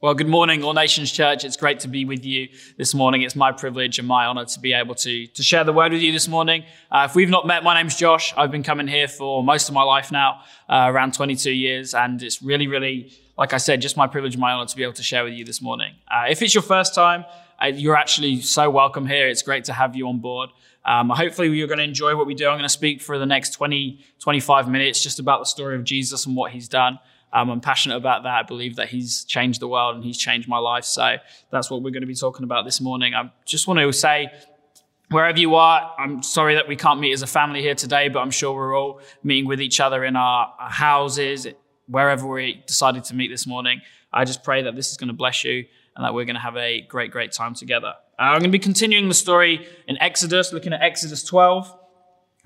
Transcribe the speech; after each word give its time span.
Well, 0.00 0.14
good 0.14 0.28
morning, 0.28 0.62
All 0.62 0.74
Nations 0.74 1.10
Church. 1.10 1.44
It's 1.44 1.56
great 1.56 1.80
to 1.80 1.88
be 1.88 2.04
with 2.04 2.24
you 2.24 2.50
this 2.76 2.94
morning. 2.94 3.22
It's 3.22 3.34
my 3.34 3.50
privilege 3.50 3.98
and 3.98 4.06
my 4.06 4.26
honor 4.26 4.44
to 4.44 4.60
be 4.60 4.72
able 4.72 4.94
to, 4.94 5.26
to 5.26 5.42
share 5.42 5.64
the 5.64 5.72
word 5.72 5.90
with 5.90 6.00
you 6.00 6.12
this 6.12 6.28
morning. 6.28 6.62
Uh, 6.88 7.08
if 7.10 7.16
we've 7.16 7.28
not 7.28 7.48
met, 7.48 7.64
my 7.64 7.74
name's 7.74 7.96
Josh. 7.96 8.32
I've 8.36 8.52
been 8.52 8.62
coming 8.62 8.86
here 8.86 9.08
for 9.08 9.42
most 9.42 9.68
of 9.68 9.74
my 9.74 9.82
life 9.82 10.12
now, 10.12 10.42
uh, 10.68 10.86
around 10.86 11.14
22 11.14 11.50
years, 11.50 11.94
and 11.94 12.22
it's 12.22 12.40
really, 12.40 12.68
really, 12.68 13.12
like 13.36 13.52
I 13.52 13.56
said, 13.56 13.80
just 13.80 13.96
my 13.96 14.06
privilege 14.06 14.34
and 14.34 14.40
my 14.40 14.52
honor 14.52 14.66
to 14.66 14.76
be 14.76 14.84
able 14.84 14.92
to 14.92 15.02
share 15.02 15.24
with 15.24 15.32
you 15.32 15.44
this 15.44 15.60
morning. 15.60 15.94
Uh, 16.08 16.26
if 16.30 16.42
it's 16.42 16.54
your 16.54 16.62
first 16.62 16.94
time, 16.94 17.24
uh, 17.60 17.66
you're 17.66 17.96
actually 17.96 18.40
so 18.40 18.70
welcome 18.70 19.04
here. 19.04 19.26
It's 19.26 19.42
great 19.42 19.64
to 19.64 19.72
have 19.72 19.96
you 19.96 20.06
on 20.06 20.20
board. 20.20 20.50
Um, 20.84 21.10
hopefully 21.10 21.48
you're 21.48 21.66
going 21.66 21.78
to 21.78 21.84
enjoy 21.84 22.14
what 22.14 22.28
we 22.28 22.36
do. 22.36 22.46
I'm 22.46 22.54
going 22.54 22.62
to 22.62 22.68
speak 22.68 23.02
for 23.02 23.18
the 23.18 23.26
next 23.26 23.50
20, 23.50 23.98
25 24.20 24.68
minutes 24.68 25.02
just 25.02 25.18
about 25.18 25.40
the 25.40 25.46
story 25.46 25.74
of 25.74 25.82
Jesus 25.82 26.24
and 26.24 26.36
what 26.36 26.52
he's 26.52 26.68
done. 26.68 27.00
Um, 27.32 27.50
I'm 27.50 27.60
passionate 27.60 27.96
about 27.96 28.22
that. 28.22 28.32
I 28.32 28.42
believe 28.42 28.76
that 28.76 28.88
he's 28.88 29.24
changed 29.24 29.60
the 29.60 29.68
world 29.68 29.96
and 29.96 30.04
he's 30.04 30.16
changed 30.16 30.48
my 30.48 30.58
life. 30.58 30.84
So 30.84 31.16
that's 31.50 31.70
what 31.70 31.82
we're 31.82 31.90
going 31.90 32.02
to 32.02 32.06
be 32.06 32.14
talking 32.14 32.44
about 32.44 32.64
this 32.64 32.80
morning. 32.80 33.14
I 33.14 33.30
just 33.44 33.66
want 33.68 33.80
to 33.80 33.92
say, 33.92 34.30
wherever 35.10 35.38
you 35.38 35.54
are, 35.54 35.94
I'm 35.98 36.22
sorry 36.22 36.54
that 36.54 36.68
we 36.68 36.76
can't 36.76 37.00
meet 37.00 37.12
as 37.12 37.22
a 37.22 37.26
family 37.26 37.60
here 37.60 37.74
today, 37.74 38.08
but 38.08 38.20
I'm 38.20 38.30
sure 38.30 38.54
we're 38.54 38.78
all 38.78 39.00
meeting 39.22 39.46
with 39.46 39.60
each 39.60 39.80
other 39.80 40.04
in 40.04 40.16
our, 40.16 40.54
our 40.58 40.70
houses, 40.70 41.46
wherever 41.86 42.26
we 42.26 42.62
decided 42.66 43.04
to 43.04 43.14
meet 43.14 43.28
this 43.28 43.46
morning. 43.46 43.80
I 44.12 44.24
just 44.24 44.42
pray 44.42 44.62
that 44.62 44.74
this 44.74 44.90
is 44.90 44.96
going 44.96 45.08
to 45.08 45.14
bless 45.14 45.44
you 45.44 45.64
and 45.96 46.04
that 46.04 46.14
we're 46.14 46.24
going 46.24 46.36
to 46.36 46.42
have 46.42 46.56
a 46.56 46.82
great, 46.82 47.10
great 47.10 47.32
time 47.32 47.54
together. 47.54 47.94
Uh, 48.18 48.22
I'm 48.22 48.40
going 48.40 48.44
to 48.44 48.48
be 48.50 48.58
continuing 48.58 49.08
the 49.08 49.14
story 49.14 49.66
in 49.86 50.00
Exodus, 50.00 50.52
looking 50.52 50.72
at 50.72 50.80
Exodus 50.80 51.24
12, 51.24 51.74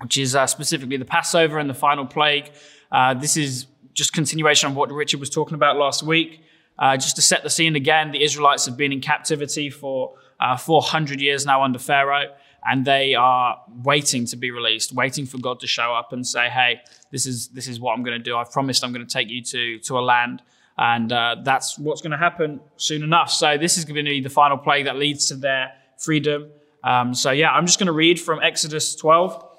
which 0.01 0.17
is 0.17 0.35
uh, 0.35 0.47
specifically 0.47 0.97
the 0.97 1.05
Passover 1.05 1.59
and 1.59 1.69
the 1.69 1.73
final 1.73 2.05
plague. 2.05 2.51
Uh, 2.91 3.13
this 3.13 3.37
is 3.37 3.67
just 3.93 4.13
continuation 4.13 4.69
of 4.69 4.75
what 4.75 4.91
Richard 4.91 5.19
was 5.19 5.29
talking 5.29 5.55
about 5.55 5.77
last 5.77 6.03
week. 6.03 6.41
Uh, 6.79 6.97
just 6.97 7.15
to 7.15 7.21
set 7.21 7.43
the 7.43 7.49
scene 7.49 7.75
again, 7.75 8.11
the 8.11 8.23
Israelites 8.23 8.65
have 8.65 8.75
been 8.75 8.91
in 8.91 8.99
captivity 8.99 9.69
for 9.69 10.15
uh, 10.39 10.57
400 10.57 11.21
years 11.21 11.45
now 11.45 11.63
under 11.63 11.77
Pharaoh, 11.77 12.33
and 12.65 12.83
they 12.83 13.13
are 13.13 13.61
waiting 13.83 14.25
to 14.25 14.35
be 14.35 14.49
released, 14.49 14.91
waiting 14.91 15.25
for 15.25 15.37
God 15.37 15.59
to 15.59 15.67
show 15.67 15.93
up 15.93 16.13
and 16.13 16.25
say, 16.25 16.49
"Hey, 16.49 16.81
this 17.11 17.25
is 17.25 17.49
this 17.49 17.67
is 17.67 17.79
what 17.79 17.93
I'm 17.93 18.03
going 18.03 18.17
to 18.17 18.23
do. 18.23 18.35
I've 18.35 18.51
promised 18.51 18.83
I'm 18.83 18.91
going 18.91 19.05
to 19.05 19.13
take 19.13 19.29
you 19.29 19.43
to 19.43 19.79
to 19.79 19.99
a 19.99 20.01
land." 20.01 20.41
And 20.77 21.11
uh, 21.11 21.35
that's 21.43 21.77
what's 21.77 22.01
going 22.01 22.11
to 22.11 22.17
happen 22.17 22.59
soon 22.77 23.03
enough. 23.03 23.29
So 23.29 23.57
this 23.59 23.77
is 23.77 23.85
going 23.85 23.95
to 23.95 24.03
be 24.03 24.21
the 24.21 24.29
final 24.29 24.57
plague 24.57 24.85
that 24.85 24.95
leads 24.95 25.27
to 25.27 25.35
their 25.35 25.71
freedom. 25.99 26.49
Um, 26.83 27.13
so 27.13 27.31
yeah, 27.31 27.51
I'm 27.51 27.65
just 27.67 27.79
going 27.79 27.87
to 27.87 27.93
read 27.93 28.19
from 28.19 28.41
Exodus 28.41 28.95
12, 28.95 29.52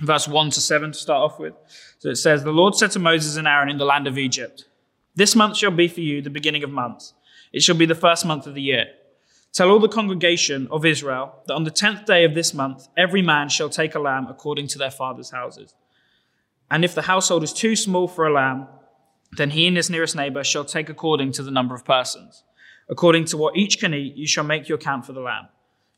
verse 0.00 0.28
1 0.28 0.50
to 0.50 0.60
7 0.60 0.92
to 0.92 0.98
start 0.98 1.30
off 1.30 1.38
with. 1.38 1.54
So 1.98 2.10
it 2.10 2.16
says, 2.16 2.44
The 2.44 2.52
Lord 2.52 2.74
said 2.74 2.90
to 2.92 2.98
Moses 2.98 3.36
and 3.36 3.48
Aaron 3.48 3.68
in 3.68 3.78
the 3.78 3.84
land 3.84 4.06
of 4.06 4.18
Egypt, 4.18 4.66
This 5.14 5.34
month 5.34 5.56
shall 5.56 5.70
be 5.70 5.88
for 5.88 6.00
you 6.00 6.20
the 6.20 6.30
beginning 6.30 6.64
of 6.64 6.70
months. 6.70 7.14
It 7.52 7.62
shall 7.62 7.76
be 7.76 7.86
the 7.86 7.94
first 7.94 8.26
month 8.26 8.46
of 8.46 8.54
the 8.54 8.62
year. 8.62 8.86
Tell 9.52 9.70
all 9.70 9.78
the 9.78 9.88
congregation 9.88 10.68
of 10.70 10.84
Israel 10.84 11.34
that 11.46 11.54
on 11.54 11.64
the 11.64 11.70
tenth 11.70 12.04
day 12.04 12.24
of 12.24 12.34
this 12.34 12.52
month, 12.52 12.88
every 12.96 13.22
man 13.22 13.48
shall 13.48 13.70
take 13.70 13.94
a 13.94 13.98
lamb 13.98 14.26
according 14.28 14.66
to 14.68 14.78
their 14.78 14.90
father's 14.90 15.30
houses. 15.30 15.74
And 16.70 16.84
if 16.84 16.94
the 16.94 17.02
household 17.02 17.42
is 17.42 17.54
too 17.54 17.74
small 17.74 18.08
for 18.08 18.26
a 18.26 18.32
lamb, 18.32 18.68
then 19.32 19.50
he 19.50 19.66
and 19.66 19.76
his 19.76 19.88
nearest 19.88 20.14
neighbor 20.14 20.44
shall 20.44 20.64
take 20.64 20.90
according 20.90 21.32
to 21.32 21.42
the 21.42 21.50
number 21.50 21.74
of 21.74 21.84
persons. 21.84 22.44
According 22.88 23.24
to 23.26 23.36
what 23.36 23.56
each 23.56 23.78
can 23.78 23.94
eat, 23.94 24.16
you 24.16 24.26
shall 24.26 24.44
make 24.44 24.68
your 24.68 24.78
count 24.78 25.06
for 25.06 25.12
the 25.12 25.20
lamb. 25.20 25.48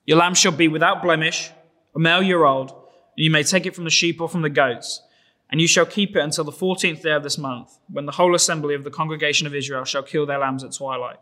Your 0.06 0.18
lamb 0.18 0.34
shall 0.34 0.52
be 0.52 0.68
without 0.68 1.02
blemish, 1.02 1.50
a 1.94 1.98
male 1.98 2.22
year 2.22 2.44
old, 2.44 2.72
and 3.18 3.24
you 3.24 3.32
may 3.32 3.42
take 3.42 3.66
it 3.66 3.74
from 3.74 3.82
the 3.82 3.90
sheep 3.90 4.20
or 4.20 4.28
from 4.28 4.42
the 4.42 4.48
goats 4.48 5.02
and 5.50 5.60
you 5.60 5.66
shall 5.66 5.86
keep 5.86 6.14
it 6.14 6.20
until 6.20 6.44
the 6.44 6.52
fourteenth 6.52 7.02
day 7.02 7.12
of 7.12 7.22
this 7.22 7.38
month, 7.38 7.78
when 7.90 8.06
the 8.06 8.12
whole 8.12 8.34
assembly 8.34 8.74
of 8.74 8.84
the 8.84 8.90
congregation 8.90 9.46
of 9.46 9.54
Israel 9.54 9.84
shall 9.84 10.02
kill 10.02 10.26
their 10.26 10.38
lambs 10.38 10.62
at 10.62 10.72
twilight. 10.72 11.18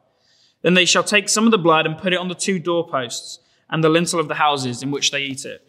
Then 0.63 0.75
they 0.75 0.85
shall 0.85 1.05
take 1.05 1.29
some 1.29 1.45
of 1.45 1.53
the 1.53 1.59
blood 1.59 1.87
and 1.87 1.97
put 1.97 2.13
it 2.13 2.19
on 2.19 2.29
the 2.29 2.35
two 2.35 2.59
doorposts 2.59 3.39
and 3.71 3.83
the 3.85 3.89
lintel 3.89 4.19
of 4.19 4.29
the 4.29 4.35
houses 4.35 4.83
in 4.83 4.91
which 4.91 5.11
they 5.11 5.23
eat 5.23 5.45
it. 5.45 5.67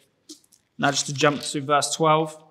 Now, 0.77 0.91
just 0.91 1.05
to 1.07 1.13
jump 1.13 1.41
to 1.41 1.61
verse 1.61 1.95
12. 1.95 2.43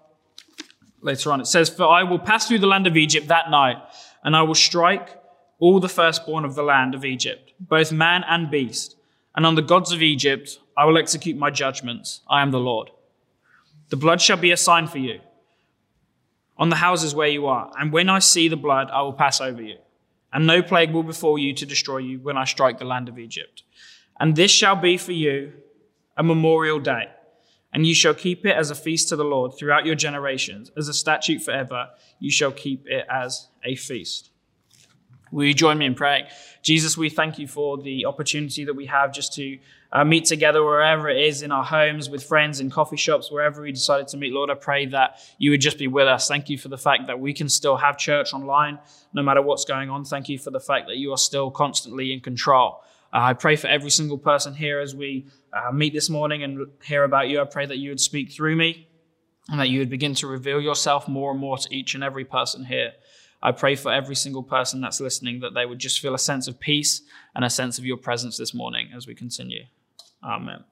Later 1.03 1.33
on, 1.33 1.41
it 1.41 1.47
says, 1.47 1.69
For 1.69 1.85
I 1.85 2.03
will 2.03 2.19
pass 2.19 2.49
through 2.49 2.59
the 2.61 2.67
land 2.67 2.87
of 2.87 2.97
Egypt 2.97 3.29
that 3.29 3.51
night, 3.51 3.77
and 4.25 4.35
I 4.35 4.43
will 4.43 4.55
strike 4.55 5.21
all 5.59 5.79
the 5.81 5.89
firstborn 5.89 6.45
of 6.45 6.55
the 6.55 6.63
land 6.63 6.95
of 6.95 7.05
Egypt, 7.05 7.53
both 7.61 7.93
man 7.93 8.25
and 8.29 8.51
beast. 8.51 8.97
And 9.35 9.47
on 9.47 9.55
the 9.55 9.63
gods 9.63 9.93
of 9.93 10.03
Egypt 10.03 10.59
I 10.77 10.85
will 10.85 10.99
execute 10.99 11.37
my 11.37 11.51
judgments. 11.51 12.21
I 12.29 12.43
am 12.43 12.51
the 12.51 12.59
Lord. 12.59 12.91
The 13.89 13.97
blood 13.97 14.21
shall 14.21 14.37
be 14.37 14.51
a 14.51 14.57
sign 14.57 14.87
for 14.87 14.99
you 14.99 15.21
on 16.59 16.71
the 16.71 16.77
houses 16.77 17.15
where 17.15 17.29
you 17.29 17.47
are, 17.47 17.71
and 17.79 17.93
when 17.93 18.09
I 18.09 18.19
see 18.19 18.49
the 18.49 18.57
blood, 18.57 18.89
I 18.91 19.03
will 19.03 19.13
pass 19.13 19.41
over 19.41 19.63
you. 19.63 19.79
And 20.33 20.47
no 20.47 20.63
plague 20.63 20.91
will 20.91 21.03
befall 21.03 21.39
you 21.39 21.55
to 21.55 21.67
destroy 21.67 21.99
you 21.99 22.19
when 22.19 22.37
I 22.37 22.45
strike 22.45 22.79
the 22.79 22.85
land 22.85 23.09
of 23.09 23.19
Egypt. 23.19 23.63
And 24.19 24.35
this 24.35 24.51
shall 24.51 24.77
be 24.77 24.97
for 24.97 25.13
you 25.13 25.53
a 26.17 26.23
memorial 26.23 26.81
day, 26.81 27.11
and 27.73 27.87
you 27.87 27.95
shall 27.95 28.15
keep 28.15 28.45
it 28.45 28.57
as 28.57 28.71
a 28.71 28.75
feast 28.75 29.09
to 29.11 29.17
the 29.17 29.25
Lord 29.25 29.53
throughout 29.57 29.87
your 29.87 29.95
generations, 29.95 30.71
as 30.77 30.89
a 30.89 30.95
statute 30.95 31.43
forever. 31.43 31.89
You 32.19 32.31
shall 32.31 32.53
keep 32.53 32.87
it 32.87 33.07
as 33.11 33.49
a 33.65 33.77
feast. 33.77 34.31
Will 35.37 35.45
you 35.45 35.53
join 35.53 35.77
me 35.77 35.85
in 35.85 35.95
praying? 35.95 36.25
Jesus, 36.63 36.97
we 36.97 37.11
thank 37.11 37.39
you 37.39 37.47
for 37.47 37.77
the 37.77 38.07
opportunity 38.07 38.65
that 38.65 38.73
we 38.73 38.87
have 38.87 39.13
just 39.13 39.35
to 39.35 39.59
uh, 39.93 40.03
meet 40.03 40.25
together 40.25 40.65
wherever 40.65 41.11
it 41.11 41.23
is 41.23 41.43
in 41.43 41.53
our 41.53 41.63
homes, 41.63 42.09
with 42.09 42.25
friends, 42.25 42.59
in 42.59 42.71
coffee 42.71 42.97
shops, 42.97 43.31
wherever 43.31 43.61
we 43.61 43.71
decided 43.71 44.09
to 44.09 44.17
meet. 44.17 44.33
Lord, 44.33 44.49
I 44.49 44.55
pray 44.55 44.87
that 44.87 45.19
you 45.37 45.51
would 45.51 45.61
just 45.61 45.77
be 45.77 45.89
with 45.89 46.09
us. 46.09 46.27
Thank 46.27 46.49
you 46.49 46.57
for 46.57 46.69
the 46.69 46.79
fact 46.79 47.09
that 47.09 47.21
we 47.21 47.35
can 47.35 47.51
still 47.51 47.77
have 47.77 47.99
church 47.99 48.33
online 48.33 48.79
no 49.13 49.23
matter 49.23 49.43
what's 49.43 49.67
going 49.67 49.91
on. 49.91 50.07
Thank 50.07 50.31
you 50.31 50.39
for 50.39 50.51
the 50.51 50.59
fact 50.59 50.87
that 50.87 50.97
you 50.97 51.13
are 51.13 51.19
still 51.19 51.51
constantly 51.51 52.15
in 52.15 52.21
control. 52.21 52.81
Uh, 53.13 53.19
I 53.19 53.35
pray 53.35 53.57
for 53.57 53.67
every 53.67 53.91
single 53.91 54.17
person 54.17 54.55
here 54.55 54.81
as 54.81 54.95
we 54.95 55.27
uh, 55.53 55.71
meet 55.71 55.93
this 55.93 56.09
morning 56.09 56.45
and 56.45 56.67
hear 56.83 57.05
about 57.05 57.29
you. 57.29 57.43
I 57.43 57.45
pray 57.45 57.67
that 57.67 57.77
you 57.77 57.91
would 57.91 58.01
speak 58.01 58.33
through 58.33 58.57
me 58.57 58.89
and 59.51 59.61
that 59.61 59.69
you 59.69 59.81
would 59.81 59.91
begin 59.91 60.15
to 60.15 60.27
reveal 60.27 60.63
yourself 60.63 61.07
more 61.07 61.31
and 61.31 61.39
more 61.39 61.59
to 61.59 61.77
each 61.77 61.95
and 61.95 62.03
every 62.03 62.25
person 62.25 62.65
here. 62.65 62.93
I 63.43 63.53
pray 63.53 63.77
for 63.77 63.93
every 63.93 64.17
single 64.17 64.43
person 64.43 64.81
that's 64.81 65.01
listening 65.01 65.41
that 65.41 65.55
they 65.55 65.67
would 65.67 65.79
just 65.79 66.01
feel 66.01 66.15
a 66.15 66.19
sense 66.19 66.49
of 66.49 66.59
peace 66.59 67.03
and 67.35 67.45
a 67.45 67.51
sense 67.51 67.79
of 67.79 67.85
your 67.85 67.97
presence 67.97 68.37
this 68.37 68.55
morning 68.55 68.91
as 68.97 69.07
we 69.07 69.15
continue. 69.15 69.65
Amen. 70.23 70.65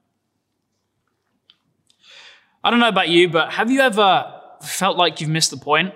I 2.62 2.70
don't 2.70 2.80
know 2.80 2.88
about 2.88 3.10
you, 3.10 3.28
but 3.28 3.52
have 3.52 3.70
you 3.70 3.80
ever 3.80 4.40
felt 4.62 4.96
like 4.96 5.20
you've 5.20 5.30
missed 5.30 5.50
the 5.50 5.58
point? 5.58 5.94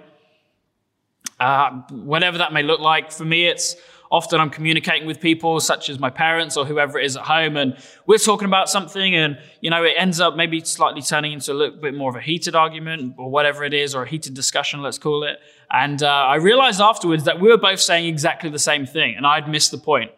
Uh, 1.41 1.71
whatever 1.91 2.39
that 2.39 2.53
may 2.53 2.63
look 2.63 2.81
like. 2.81 3.11
For 3.11 3.25
me, 3.25 3.47
it's 3.47 3.77
often 4.11 4.41
I'm 4.41 4.51
communicating 4.51 5.07
with 5.07 5.21
people 5.21 5.61
such 5.61 5.89
as 5.89 5.99
my 5.99 6.11
parents 6.11 6.57
or 6.57 6.67
whoever 6.67 6.99
it 6.99 7.07
is 7.07 7.17
at 7.17 7.23
home, 7.25 7.57
and 7.57 7.77
we're 8.07 8.19
talking 8.19 8.47
about 8.47 8.69
something, 8.69 9.15
and 9.15 9.39
you 9.61 9.71
know, 9.71 9.85
it 9.85 9.95
ends 9.97 10.21
up 10.21 10.37
maybe 10.37 10.61
slightly 10.61 11.01
turning 11.01 11.33
into 11.33 11.53
a 11.53 11.55
little 11.55 11.81
bit 11.81 11.95
more 11.95 12.11
of 12.11 12.17
a 12.17 12.21
heated 12.21 12.55
argument 12.55 13.15
or 13.19 13.31
whatever 13.31 13.65
it 13.65 13.73
is, 13.73 13.95
or 13.95 14.03
a 14.03 14.09
heated 14.09 14.35
discussion, 14.35 14.83
let's 14.83 14.99
call 14.99 15.25
it. 15.25 15.39
And 15.71 16.03
uh, 16.03 16.07
I 16.07 16.37
realized 16.37 16.81
afterwards 16.81 17.25
that 17.25 17.41
we 17.41 17.51
were 17.51 17.59
both 17.59 17.81
saying 17.81 18.07
exactly 18.07 18.51
the 18.51 18.59
same 18.59 18.87
thing, 18.87 19.15
and 19.17 19.27
I'd 19.27 19.49
missed 19.49 19.71
the 19.71 19.79
point 19.79 20.11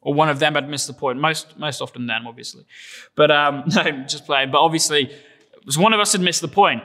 or 0.00 0.14
one 0.14 0.28
of 0.28 0.38
them 0.38 0.54
had 0.54 0.68
missed 0.68 0.86
the 0.86 0.92
point. 0.92 1.18
Most 1.18 1.58
most 1.58 1.80
often 1.80 2.06
them, 2.06 2.26
obviously. 2.26 2.64
But 3.14 3.30
um, 3.30 3.64
no, 3.74 3.82
just 4.06 4.26
playing. 4.26 4.50
But 4.50 4.60
obviously, 4.60 5.12
was 5.68 5.76
one 5.76 5.92
of 5.92 6.00
us 6.00 6.12
had 6.12 6.22
missed 6.22 6.40
the 6.40 6.48
point. 6.48 6.82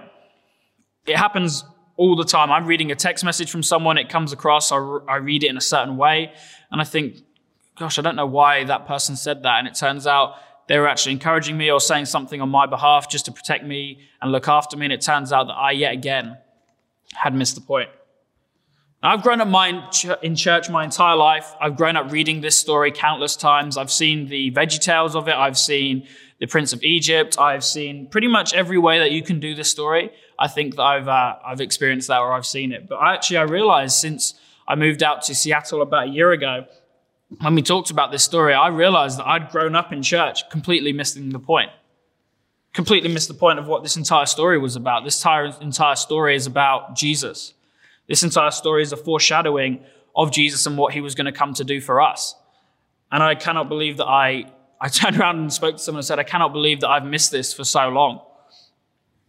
It 1.06 1.16
happens 1.16 1.64
all 1.96 2.16
the 2.16 2.26
time. 2.26 2.52
I'm 2.52 2.66
reading 2.66 2.92
a 2.92 2.96
text 2.96 3.24
message 3.24 3.50
from 3.50 3.64
someone, 3.64 3.98
it 3.98 4.10
comes 4.10 4.34
across, 4.34 4.72
I, 4.72 4.78
I 5.08 5.18
read 5.18 5.44
it 5.44 5.50
in 5.50 5.58
a 5.58 5.62
certain 5.62 5.96
way, 5.96 6.34
and 6.72 6.82
I 6.82 6.84
think, 6.84 7.18
gosh, 7.78 8.00
I 8.00 8.02
don't 8.02 8.16
know 8.16 8.26
why 8.26 8.64
that 8.66 8.88
person 8.88 9.16
said 9.16 9.44
that. 9.44 9.60
And 9.60 9.68
it 9.68 9.76
turns 9.76 10.08
out 10.08 10.36
they 10.68 10.80
were 10.80 10.88
actually 10.88 11.14
encouraging 11.14 11.58
me 11.58 11.72
or 11.72 11.80
saying 11.80 12.06
something 12.06 12.42
on 12.42 12.50
my 12.50 12.66
behalf 12.66 13.10
just 13.10 13.26
to 13.26 13.32
protect 13.32 13.64
me 13.64 14.00
and 14.22 14.32
look 14.32 14.48
after 14.48 14.76
me. 14.76 14.88
And 14.88 14.94
it 14.94 15.02
turns 15.02 15.32
out 15.32 15.48
that 15.48 15.54
I 15.54 15.72
yet 15.72 15.94
again 15.94 16.38
had 17.16 17.34
missed 17.34 17.56
the 17.56 17.62
point. 17.62 17.90
I've 19.06 19.22
grown 19.22 19.42
up 19.42 19.50
my, 19.50 19.90
in 20.22 20.36
church 20.36 20.70
my 20.70 20.86
entire 20.86 21.18
life. 21.18 21.54
I've 21.60 21.76
grown 21.76 21.98
up 21.98 22.10
reading 22.12 22.40
this 22.40 22.58
story 22.58 22.90
countless 22.90 23.36
times. 23.36 23.78
I've 23.78 23.92
seen 23.92 24.28
the 24.30 24.52
VeggieTales 24.52 25.14
of 25.14 25.28
it. 25.28 25.36
I've 25.36 25.58
seen 25.58 26.08
the 26.40 26.46
Prince 26.46 26.72
of 26.72 26.82
Egypt. 26.84 27.38
I've 27.38 27.66
seen 27.66 28.08
pretty 28.08 28.30
much 28.30 28.54
every 28.54 28.78
way 28.78 29.00
that 29.00 29.12
you 29.12 29.22
can 29.22 29.42
do 29.42 29.56
this 29.56 29.70
story. 29.70 30.10
I 30.40 30.48
think 30.48 30.78
that 30.78 30.84
I've, 30.84 31.10
uh, 31.10 31.36
I've 31.46 31.60
experienced 31.60 32.08
that 32.08 32.20
or 32.20 32.32
I've 32.32 32.46
seen 32.46 32.72
it. 32.72 32.88
But 32.88 33.00
actually, 33.04 33.38
I 33.38 33.44
realized 33.44 33.98
since 33.98 34.36
I 34.66 34.76
moved 34.76 35.04
out 35.04 35.22
to 35.24 35.36
Seattle 35.36 35.82
about 35.82 36.08
a 36.08 36.12
year 36.12 36.32
ago, 36.32 36.66
when 37.42 37.56
we 37.56 37.62
talked 37.62 37.90
about 37.92 38.12
this 38.12 38.24
story, 38.24 38.54
I 38.54 38.70
realized 38.70 39.20
that 39.20 39.28
I'd 39.28 39.50
grown 39.50 39.76
up 39.76 39.92
in 39.92 40.02
church 40.02 40.50
completely 40.50 40.94
missing 40.94 41.30
the 41.32 41.40
point. 41.40 41.72
Completely 42.74 43.10
missed 43.10 43.28
the 43.28 43.34
point 43.36 43.60
of 43.60 43.68
what 43.68 43.84
this 43.84 43.98
entire 43.98 44.26
story 44.26 44.58
was 44.58 44.76
about. 44.76 45.04
This 45.04 45.20
entire, 45.20 45.54
entire 45.62 45.96
story 45.96 46.36
is 46.36 46.48
about 46.48 46.96
Jesus. 46.96 47.54
This 48.08 48.24
entire 48.24 48.52
story 48.52 48.82
is 48.82 48.92
a 48.92 48.98
foreshadowing 48.98 49.84
of 50.16 50.32
Jesus 50.32 50.66
and 50.66 50.78
what 50.78 50.94
he 50.94 51.02
was 51.02 51.16
going 51.16 51.26
to 51.26 51.32
come 51.32 51.54
to 51.54 51.64
do 51.64 51.80
for 51.80 52.02
us. 52.02 52.36
And 53.12 53.22
I 53.22 53.36
cannot 53.36 53.70
believe 53.70 53.98
that 53.98 54.08
I, 54.08 54.52
I 54.82 54.88
turned 54.90 55.20
around 55.20 55.38
and 55.38 55.54
spoke 55.54 55.78
to 55.78 55.82
someone 55.82 56.00
and 56.00 56.06
said, 56.06 56.20
I 56.20 56.24
cannot 56.24 56.52
believe 56.52 56.82
that 56.82 56.90
I've 56.90 57.06
missed 57.06 57.32
this 57.32 57.54
for 57.54 57.64
so 57.64 57.90
long. 57.90 58.22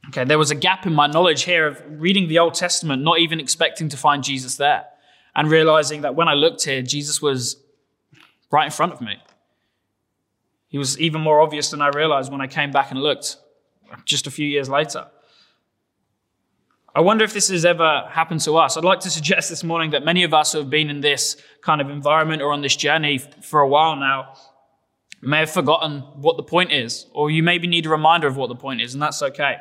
Okay, 0.09 0.25
there 0.25 0.39
was 0.39 0.51
a 0.51 0.55
gap 0.55 0.87
in 0.87 0.95
my 0.95 1.07
knowledge 1.07 1.45
here 1.45 1.67
of 1.67 1.83
reading 1.89 2.29
the 2.29 2.39
Old 2.39 2.55
Testament, 2.55 3.03
not 3.03 3.21
even 3.21 3.41
expecting 3.41 3.89
to 3.89 3.97
find 3.97 4.23
Jesus 4.23 4.57
there, 4.57 4.85
and 5.35 5.51
realizing 5.51 6.03
that 6.03 6.15
when 6.15 6.29
I 6.29 6.35
looked 6.35 6.65
here, 6.65 6.83
Jesus 6.83 7.23
was 7.23 7.57
right 8.51 8.67
in 8.67 8.71
front 8.71 8.93
of 8.93 9.01
me. 9.01 9.17
He 10.75 10.79
was 10.79 10.99
even 10.99 11.21
more 11.21 11.41
obvious 11.41 11.71
than 11.71 11.81
I 11.81 11.91
realized 11.91 12.33
when 12.33 12.41
I 12.41 12.49
came 12.49 12.73
back 12.73 12.91
and 12.91 13.01
looked 13.01 13.37
just 14.05 14.27
a 14.27 14.31
few 14.33 14.45
years 14.45 14.69
later. 14.69 15.07
I 16.93 17.01
wonder 17.01 17.25
if 17.25 17.33
this 17.33 17.47
has 17.47 17.65
ever 17.65 18.09
happened 18.11 18.41
to 18.41 18.57
us. 18.57 18.77
I'd 18.77 18.83
like 18.83 18.99
to 19.07 19.11
suggest 19.11 19.51
this 19.51 19.63
morning 19.63 19.93
that 19.93 20.05
many 20.05 20.25
of 20.25 20.35
us 20.35 20.51
who 20.51 20.59
have 20.59 20.71
been 20.71 20.91
in 20.91 21.01
this 21.01 21.37
kind 21.61 21.81
of 21.81 21.91
environment 21.91 22.43
or 22.43 22.51
on 22.53 22.61
this 22.61 22.75
journey 22.75 23.19
for 23.19 23.61
a 23.61 23.69
while 23.69 23.95
now 23.95 24.35
may 25.23 25.39
have 25.39 25.51
forgotten 25.53 26.01
what 26.17 26.37
the 26.37 26.43
point 26.43 26.73
is, 26.73 27.07
or 27.13 27.31
you 27.31 27.45
maybe 27.45 27.69
need 27.69 27.87
a 27.87 27.91
reminder 27.91 28.27
of 28.27 28.37
what 28.37 28.49
the 28.49 28.57
point 28.57 28.81
is, 28.81 28.95
and 28.95 29.01
that's 29.01 29.23
okay. 29.23 29.59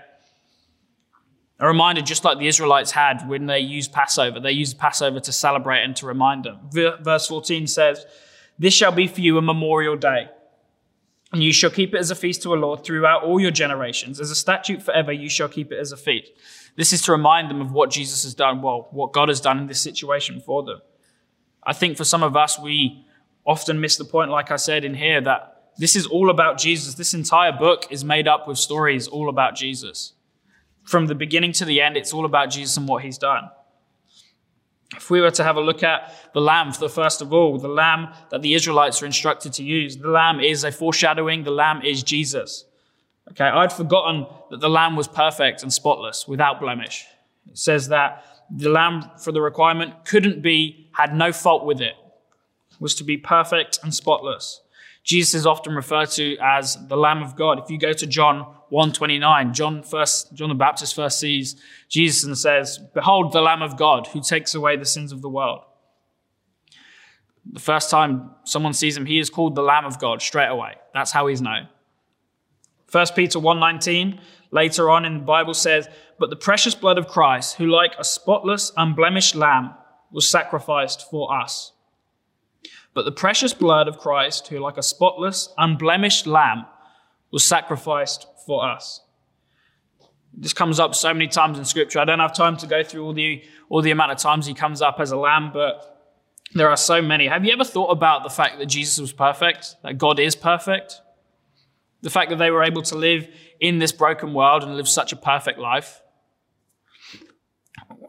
A 1.60 1.68
reminder, 1.68 2.02
just 2.02 2.24
like 2.24 2.40
the 2.40 2.48
Israelites 2.48 2.90
had 2.90 3.30
when 3.30 3.46
they 3.46 3.60
used 3.60 3.94
Passover. 3.94 4.40
They 4.40 4.54
used 4.54 4.80
Passover 4.80 5.20
to 5.20 5.32
celebrate 5.32 5.84
and 5.84 5.96
to 5.98 6.08
remind 6.08 6.46
them. 6.46 6.58
Verse 6.72 7.28
14 7.28 7.68
says, 7.68 8.04
This 8.58 8.74
shall 8.74 8.92
be 8.92 9.06
for 9.06 9.22
you 9.22 9.38
a 9.38 9.44
memorial 9.44 9.96
day. 9.96 10.30
And 11.34 11.44
you 11.44 11.52
shall 11.52 11.72
keep 11.72 11.96
it 11.96 11.98
as 11.98 12.12
a 12.12 12.16
feast 12.16 12.44
to 12.44 12.50
the 12.50 12.56
Lord 12.56 12.84
throughout 12.84 13.24
all 13.24 13.40
your 13.40 13.52
generations. 13.52 14.20
As 14.20 14.30
a 14.30 14.36
statute 14.36 14.84
forever, 14.84 15.12
you 15.12 15.30
shall 15.30 15.50
keep 15.50 15.72
it 15.72 15.80
as 15.80 15.92
a 15.92 15.98
feast. 15.98 16.32
This 16.76 16.94
is 16.94 17.02
to 17.04 17.12
remind 17.12 17.50
them 17.50 17.60
of 17.60 17.72
what 17.72 17.90
Jesus 17.90 18.24
has 18.24 18.36
done, 18.36 18.62
well, 18.62 18.88
what 18.92 19.14
God 19.14 19.30
has 19.30 19.42
done 19.42 19.58
in 19.58 19.66
this 19.66 19.82
situation 19.82 20.40
for 20.40 20.62
them. 20.62 20.80
I 21.64 21.74
think 21.74 21.98
for 21.98 22.04
some 22.04 22.22
of 22.22 22.38
us, 22.38 22.60
we 22.60 23.06
often 23.46 23.82
miss 23.82 23.98
the 23.98 24.06
point, 24.06 24.30
like 24.30 24.52
I 24.52 24.58
said 24.58 24.86
in 24.86 24.94
here, 24.94 25.22
that 25.22 25.72
this 25.78 25.96
is 25.96 26.06
all 26.06 26.30
about 26.30 26.60
Jesus. 26.60 26.94
This 26.94 27.16
entire 27.16 27.52
book 27.52 27.88
is 27.90 28.04
made 28.04 28.28
up 28.28 28.48
with 28.48 28.60
stories 28.60 29.08
all 29.08 29.28
about 29.28 29.56
Jesus. 29.56 30.14
From 30.84 31.08
the 31.08 31.16
beginning 31.16 31.52
to 31.54 31.66
the 31.66 31.82
end, 31.82 31.98
it's 31.98 32.14
all 32.14 32.26
about 32.26 32.52
Jesus 32.52 32.78
and 32.78 32.88
what 32.88 33.04
he's 33.04 33.18
done. 33.18 33.50
If 34.96 35.10
we 35.10 35.22
were 35.22 35.32
to 35.32 35.44
have 35.44 35.58
a 35.58 35.62
look 35.62 35.84
at 35.84 36.32
the 36.34 36.42
lamb, 36.42 36.72
the 36.80 36.90
first 36.90 37.22
of 37.22 37.34
all, 37.34 37.58
the 37.58 37.68
lamb 37.68 38.14
that 38.30 38.42
the 38.42 38.54
Israelites 38.54 39.02
are 39.02 39.06
instructed 39.06 39.54
to 39.54 39.64
use, 39.64 39.98
the 39.98 40.10
lamb 40.10 40.40
is 40.40 40.64
a 40.64 40.72
foreshadowing, 40.72 41.44
the 41.44 41.52
lamb 41.52 41.82
is 41.82 42.04
Jesus. 42.04 42.66
Okay, 43.32 43.46
I'd 43.46 43.74
forgotten 43.74 44.26
that 44.52 44.60
the 44.60 44.70
lamb 44.70 44.96
was 44.96 45.08
perfect 45.08 45.64
and 45.64 45.72
spotless, 45.72 46.28
without 46.28 46.60
blemish. 46.60 47.06
It 47.50 47.58
says 47.58 47.88
that 47.90 48.24
the 48.50 48.70
lamb 48.70 49.10
for 49.18 49.32
the 49.32 49.42
requirement 49.42 50.06
couldn't 50.06 50.42
be, 50.42 50.90
had 50.94 51.16
no 51.16 51.32
fault 51.32 51.66
with 51.66 51.82
it, 51.82 51.96
was 52.80 52.96
to 52.96 53.04
be 53.04 53.18
perfect 53.18 53.80
and 53.84 53.94
spotless. 53.94 54.62
Jesus 55.04 55.34
is 55.34 55.46
often 55.46 55.76
referred 55.76 56.10
to 56.12 56.38
as 56.38 56.78
the 56.88 56.96
Lamb 56.96 57.22
of 57.22 57.36
God. 57.36 57.60
If 57.60 57.70
you 57.70 57.78
go 57.78 57.92
to 57.92 58.08
John 58.08 58.46
129, 58.70 59.54
John 59.54 59.84
first, 59.84 60.34
John 60.34 60.50
the 60.50 60.56
Baptist 60.56 60.96
first 60.96 61.20
sees 61.20 61.62
Jesus 61.90 62.24
and 62.24 62.38
says, 62.38 62.80
Behold 62.94 63.34
the 63.34 63.42
Lamb 63.42 63.62
of 63.62 63.78
God 63.78 64.08
who 64.08 64.22
takes 64.22 64.56
away 64.56 64.78
the 64.78 64.86
sins 64.86 65.12
of 65.12 65.22
the 65.22 65.30
world. 65.30 65.66
The 67.52 67.60
first 67.60 67.90
time 67.90 68.32
someone 68.46 68.74
sees 68.74 68.96
him, 68.96 69.06
he 69.06 69.20
is 69.20 69.30
called 69.30 69.56
the 69.56 69.62
Lamb 69.62 69.86
of 69.86 70.00
God 70.00 70.22
straight 70.22 70.48
away. 70.48 70.76
That's 70.94 71.12
how 71.12 71.28
he's 71.28 71.42
known. 71.42 71.68
1 72.90 73.08
Peter 73.16 73.40
1:19 73.40 74.22
later 74.52 74.90
on 74.90 75.04
in 75.04 75.18
the 75.18 75.26
Bible 75.26 75.54
says, 75.54 75.90
"But 76.18 76.30
the 76.30 76.38
precious 76.38 76.76
blood 76.76 76.98
of 76.98 77.08
Christ, 77.08 77.56
who 77.56 77.66
like 77.66 77.96
a 78.00 78.04
spotless, 78.06 78.72
unblemished 78.78 79.36
lamb 79.36 79.74
was 80.12 80.30
sacrificed 80.30 81.10
for 81.10 81.36
us." 81.36 81.73
But 82.94 83.06
the 83.06 83.12
precious 83.12 83.54
blood 83.54 83.88
of 83.88 83.98
Christ, 83.98 84.48
who 84.48 84.60
like 84.60 84.78
a 84.78 84.84
spotless, 84.84 85.50
unblemished 85.58 86.28
lamb, 86.28 86.66
was 87.32 87.44
sacrificed 87.44 88.28
for 88.46 88.68
us. 88.70 89.02
This 90.36 90.54
comes 90.54 90.80
up 90.80 90.96
so 90.96 91.14
many 91.14 91.28
times 91.28 91.58
in 91.58 91.66
Scripture. 91.66 92.00
I 92.00 92.06
don't 92.06 92.20
have 92.20 92.34
time 92.34 92.58
to 92.58 92.68
go 92.68 92.84
through 92.84 93.06
all 93.06 93.14
the, 93.14 93.44
all 93.70 93.82
the 93.82 93.92
amount 93.92 94.12
of 94.12 94.18
times 94.18 94.46
he 94.46 94.54
comes 94.54 94.82
up 94.82 95.00
as 95.00 95.12
a 95.12 95.18
lamb, 95.18 95.52
but 95.54 95.94
there 96.54 96.70
are 96.70 96.78
so 96.78 97.02
many. 97.02 97.28
Have 97.28 97.46
you 97.46 97.52
ever 97.52 97.64
thought 97.64 97.90
about 97.90 98.24
the 98.24 98.30
fact 98.30 98.60
that 98.60 98.68
Jesus 98.68 99.00
was 99.00 99.14
perfect, 99.14 99.76
that 99.84 99.98
God 99.98 100.20
is 100.20 100.36
perfect? 100.36 101.02
The 102.02 102.10
fact 102.10 102.30
that 102.30 102.38
they 102.38 102.52
were 102.52 102.64
able 102.64 102.82
to 102.84 102.96
live 102.96 103.28
in 103.60 103.80
this 103.80 103.92
broken 103.92 104.34
world 104.34 104.64
and 104.64 104.76
live 104.76 104.88
such 104.88 105.14
a 105.14 105.16
perfect 105.16 105.58
life? 105.58 106.03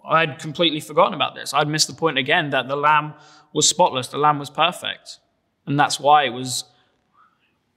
I'd 0.07 0.39
completely 0.39 0.81
forgotten 0.81 1.15
about 1.15 1.35
this. 1.35 1.55
I'd 1.55 1.69
missed 1.69 1.89
the 1.89 1.95
point 1.95 2.19
again 2.19 2.51
that 2.51 2.69
the 2.69 2.77
lamb 2.77 3.15
was 3.53 3.69
spotless, 3.69 4.09
the 4.09 4.19
lamb 4.19 4.39
was 4.39 4.51
perfect. 4.51 5.19
And 5.67 5.79
that's 5.79 5.99
why 5.99 6.25
it 6.25 6.31
was 6.31 6.65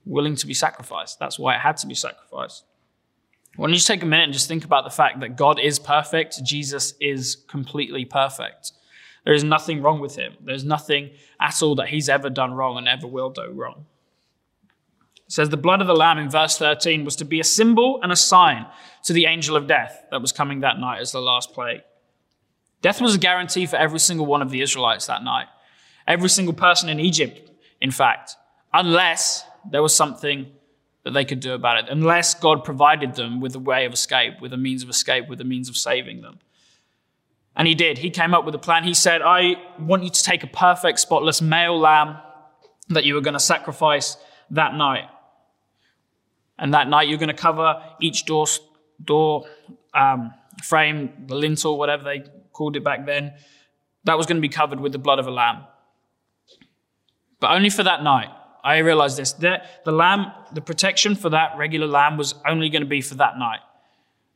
willing 0.04 0.36
to 0.36 0.46
be 0.46 0.54
sacrificed. 0.54 1.18
That's 1.18 1.38
why 1.38 1.54
it 1.54 1.60
had 1.60 1.76
to 1.78 1.86
be 1.86 1.94
sacrificed. 1.94 2.64
Why 3.56 3.66
don't 3.66 3.74
you 3.74 3.80
take 3.80 4.02
a 4.02 4.06
minute 4.06 4.24
and 4.24 4.32
just 4.32 4.48
think 4.48 4.64
about 4.64 4.84
the 4.84 4.90
fact 4.90 5.20
that 5.20 5.36
God 5.36 5.58
is 5.58 5.78
perfect, 5.78 6.44
Jesus 6.44 6.94
is 7.00 7.36
completely 7.48 8.04
perfect. 8.04 8.72
There 9.24 9.34
is 9.34 9.44
nothing 9.44 9.82
wrong 9.82 10.00
with 10.00 10.16
him. 10.16 10.34
There's 10.40 10.64
nothing 10.64 11.10
at 11.40 11.62
all 11.62 11.74
that 11.76 11.88
he's 11.88 12.08
ever 12.08 12.30
done 12.30 12.54
wrong 12.54 12.78
and 12.78 12.88
ever 12.88 13.06
will 13.06 13.30
do 13.30 13.50
wrong. 13.50 13.86
It 15.26 15.32
says 15.32 15.50
the 15.50 15.56
blood 15.56 15.80
of 15.80 15.86
the 15.86 15.94
lamb 15.94 16.18
in 16.18 16.30
verse 16.30 16.56
13 16.56 17.04
was 17.04 17.16
to 17.16 17.24
be 17.24 17.40
a 17.40 17.44
symbol 17.44 18.00
and 18.02 18.12
a 18.12 18.16
sign 18.16 18.66
to 19.04 19.12
the 19.12 19.26
angel 19.26 19.56
of 19.56 19.66
death 19.66 20.04
that 20.10 20.22
was 20.22 20.32
coming 20.32 20.60
that 20.60 20.78
night 20.78 21.00
as 21.00 21.12
the 21.12 21.20
last 21.20 21.52
plague. 21.52 21.82
Death 22.80 23.00
was 23.00 23.14
a 23.14 23.18
guarantee 23.18 23.66
for 23.66 23.76
every 23.76 23.98
single 23.98 24.26
one 24.26 24.42
of 24.42 24.50
the 24.50 24.60
Israelites 24.60 25.06
that 25.06 25.24
night. 25.24 25.46
Every 26.06 26.28
single 26.28 26.54
person 26.54 26.88
in 26.88 27.00
Egypt, 27.00 27.50
in 27.80 27.90
fact, 27.90 28.36
unless 28.72 29.44
there 29.70 29.82
was 29.82 29.94
something 29.94 30.50
that 31.04 31.12
they 31.12 31.24
could 31.24 31.40
do 31.40 31.52
about 31.52 31.84
it, 31.84 31.90
unless 31.90 32.34
God 32.34 32.64
provided 32.64 33.14
them 33.14 33.40
with 33.40 33.54
a 33.54 33.58
way 33.58 33.84
of 33.84 33.92
escape, 33.92 34.40
with 34.40 34.52
a 34.52 34.56
means 34.56 34.82
of 34.82 34.88
escape, 34.88 35.28
with 35.28 35.40
a 35.40 35.44
means 35.44 35.68
of 35.68 35.76
saving 35.76 36.22
them. 36.22 36.38
And 37.56 37.66
he 37.66 37.74
did. 37.74 37.98
He 37.98 38.10
came 38.10 38.34
up 38.34 38.44
with 38.44 38.54
a 38.54 38.58
plan. 38.58 38.84
He 38.84 38.94
said, 38.94 39.20
I 39.20 39.56
want 39.80 40.04
you 40.04 40.10
to 40.10 40.22
take 40.22 40.44
a 40.44 40.46
perfect, 40.46 41.00
spotless 41.00 41.42
male 41.42 41.78
lamb 41.78 42.16
that 42.90 43.04
you 43.04 43.14
were 43.14 43.20
going 43.20 43.34
to 43.34 43.40
sacrifice 43.40 44.16
that 44.50 44.74
night. 44.74 45.08
And 46.58 46.74
that 46.74 46.88
night, 46.88 47.08
you're 47.08 47.18
going 47.18 47.28
to 47.28 47.34
cover 47.34 47.82
each 48.00 48.26
door, 48.26 48.46
door 49.02 49.46
um, 49.92 50.32
frame, 50.62 51.24
the 51.26 51.34
lintel, 51.34 51.78
whatever 51.78 52.04
they 52.04 52.22
called 52.58 52.76
it 52.76 52.84
back 52.84 53.06
then. 53.06 53.32
That 54.04 54.16
was 54.18 54.26
going 54.26 54.38
to 54.42 54.48
be 54.48 54.54
covered 54.60 54.80
with 54.80 54.92
the 54.92 54.98
blood 55.06 55.18
of 55.18 55.26
a 55.26 55.30
lamb 55.42 55.64
but 57.40 57.52
only 57.52 57.70
for 57.70 57.82
that 57.82 58.02
night. 58.02 58.28
I 58.64 58.78
realized 58.78 59.16
this. 59.16 59.32
The, 59.32 59.62
the 59.84 59.92
lamb, 59.92 60.32
the 60.52 60.60
protection 60.60 61.14
for 61.14 61.30
that 61.30 61.56
regular 61.56 61.86
lamb 61.86 62.16
was 62.16 62.34
only 62.46 62.68
going 62.68 62.82
to 62.82 62.88
be 62.88 63.00
for 63.00 63.14
that 63.16 63.38
night. 63.38 63.60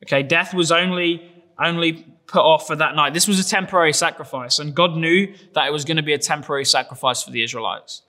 Okay, 0.03 0.23
death 0.23 0.53
was 0.53 0.71
only 0.71 1.29
only 1.59 1.93
put 2.25 2.41
off 2.41 2.65
for 2.65 2.75
that 2.75 2.95
night. 2.95 3.13
This 3.13 3.27
was 3.27 3.39
a 3.39 3.47
temporary 3.47 3.93
sacrifice, 3.93 4.59
and 4.59 4.73
God 4.73 4.95
knew 4.95 5.33
that 5.53 5.67
it 5.67 5.71
was 5.71 5.85
going 5.85 5.97
to 5.97 6.03
be 6.03 6.13
a 6.13 6.17
temporary 6.17 6.65
sacrifice 6.65 7.21
for 7.21 7.31
the 7.31 7.43
Israelites, 7.43 8.01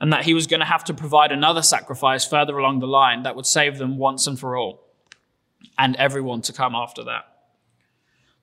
and 0.00 0.12
that 0.12 0.24
He 0.24 0.34
was 0.34 0.46
going 0.46 0.60
to 0.60 0.66
have 0.66 0.84
to 0.84 0.94
provide 0.94 1.32
another 1.32 1.62
sacrifice 1.62 2.24
further 2.24 2.58
along 2.58 2.78
the 2.78 2.86
line 2.86 3.24
that 3.24 3.34
would 3.34 3.46
save 3.46 3.78
them 3.78 3.98
once 3.98 4.26
and 4.26 4.38
for 4.38 4.56
all, 4.56 4.84
and 5.78 5.96
everyone 5.96 6.42
to 6.42 6.52
come 6.52 6.74
after 6.74 7.02
that. 7.04 7.31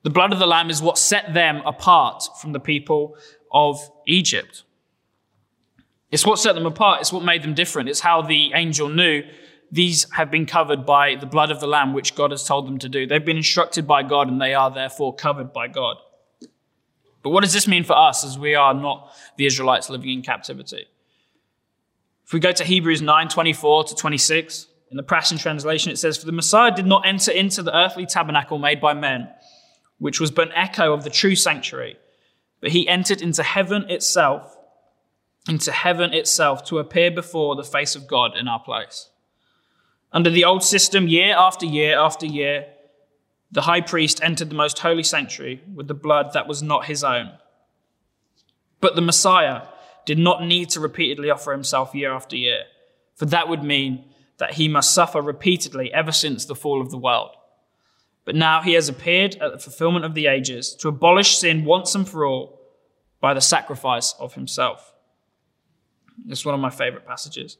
The 0.02 0.10
blood 0.10 0.32
of 0.32 0.38
the 0.38 0.46
lamb 0.46 0.70
is 0.70 0.80
what 0.80 0.98
set 0.98 1.34
them 1.34 1.62
apart 1.66 2.24
from 2.40 2.52
the 2.52 2.60
people 2.60 3.16
of 3.52 3.78
Egypt. 4.06 4.64
It's 6.10 6.26
what 6.26 6.38
set 6.38 6.54
them 6.54 6.66
apart. 6.66 7.00
It's 7.00 7.12
what 7.12 7.22
made 7.22 7.42
them 7.42 7.54
different. 7.54 7.88
It's 7.88 8.00
how 8.00 8.22
the 8.22 8.52
angel 8.54 8.88
knew 8.88 9.22
these 9.70 10.10
have 10.12 10.30
been 10.30 10.46
covered 10.46 10.84
by 10.84 11.14
the 11.14 11.26
blood 11.26 11.50
of 11.50 11.60
the 11.60 11.68
Lamb, 11.68 11.92
which 11.92 12.14
God 12.14 12.32
has 12.32 12.42
told 12.44 12.66
them 12.66 12.78
to 12.78 12.88
do. 12.88 13.06
They've 13.06 13.24
been 13.24 13.36
instructed 13.36 13.86
by 13.86 14.02
God 14.02 14.28
and 14.28 14.40
they 14.40 14.54
are 14.54 14.70
therefore 14.70 15.14
covered 15.14 15.52
by 15.52 15.68
God. 15.68 15.96
But 17.22 17.30
what 17.30 17.42
does 17.42 17.52
this 17.52 17.68
mean 17.68 17.84
for 17.84 17.96
us 17.96 18.24
as 18.24 18.38
we 18.38 18.54
are 18.54 18.74
not 18.74 19.12
the 19.36 19.46
Israelites 19.46 19.90
living 19.90 20.10
in 20.10 20.22
captivity? 20.22 20.86
If 22.24 22.32
we 22.32 22.40
go 22.40 22.52
to 22.52 22.64
Hebrews 22.64 23.02
9 23.02 23.28
24 23.28 23.84
to 23.84 23.94
26, 23.94 24.66
in 24.90 24.96
the 24.96 25.02
Passion 25.04 25.38
Translation, 25.38 25.92
it 25.92 25.98
says, 25.98 26.18
For 26.18 26.26
the 26.26 26.32
Messiah 26.32 26.74
did 26.74 26.86
not 26.86 27.06
enter 27.06 27.30
into 27.30 27.62
the 27.62 27.76
earthly 27.76 28.06
tabernacle 28.06 28.58
made 28.58 28.80
by 28.80 28.92
men, 28.92 29.28
which 30.00 30.18
was 30.18 30.32
but 30.32 30.48
an 30.48 30.54
echo 30.54 30.92
of 30.92 31.04
the 31.04 31.10
true 31.10 31.36
sanctuary, 31.36 31.96
but 32.60 32.72
he 32.72 32.88
entered 32.88 33.22
into 33.22 33.44
heaven 33.44 33.88
itself 33.88 34.56
into 35.48 35.72
heaven 35.72 36.12
itself 36.12 36.64
to 36.64 36.78
appear 36.78 37.10
before 37.10 37.56
the 37.56 37.64
face 37.64 37.96
of 37.96 38.06
God 38.06 38.36
in 38.36 38.46
our 38.46 38.60
place. 38.60 39.10
Under 40.12 40.30
the 40.30 40.44
old 40.44 40.62
system, 40.62 41.08
year 41.08 41.34
after 41.36 41.66
year 41.66 41.98
after 41.98 42.26
year, 42.26 42.66
the 43.50 43.62
high 43.62 43.80
priest 43.80 44.20
entered 44.22 44.50
the 44.50 44.54
most 44.54 44.78
holy 44.78 45.02
sanctuary 45.02 45.62
with 45.74 45.88
the 45.88 45.94
blood 45.94 46.32
that 46.34 46.46
was 46.46 46.62
not 46.62 46.86
his 46.86 47.02
own. 47.02 47.32
But 48.80 48.94
the 48.94 49.02
Messiah 49.02 49.62
did 50.04 50.18
not 50.18 50.44
need 50.44 50.70
to 50.70 50.80
repeatedly 50.80 51.30
offer 51.30 51.52
himself 51.52 51.94
year 51.94 52.12
after 52.12 52.36
year, 52.36 52.64
for 53.14 53.26
that 53.26 53.48
would 53.48 53.62
mean 53.62 54.04
that 54.38 54.54
he 54.54 54.68
must 54.68 54.92
suffer 54.92 55.20
repeatedly 55.20 55.92
ever 55.92 56.12
since 56.12 56.44
the 56.44 56.54
fall 56.54 56.80
of 56.80 56.90
the 56.90 56.98
world. 56.98 57.30
But 58.30 58.36
now 58.36 58.62
he 58.62 58.74
has 58.74 58.88
appeared 58.88 59.34
at 59.42 59.50
the 59.50 59.58
fulfillment 59.58 60.04
of 60.04 60.14
the 60.14 60.28
ages 60.28 60.72
to 60.76 60.86
abolish 60.86 61.38
sin 61.38 61.64
once 61.64 61.96
and 61.96 62.08
for 62.08 62.24
all 62.24 62.60
by 63.20 63.34
the 63.34 63.40
sacrifice 63.40 64.14
of 64.20 64.34
himself. 64.34 64.94
It's 66.28 66.46
one 66.46 66.54
of 66.54 66.60
my 66.60 66.70
favorite 66.70 67.04
passages. 67.04 67.56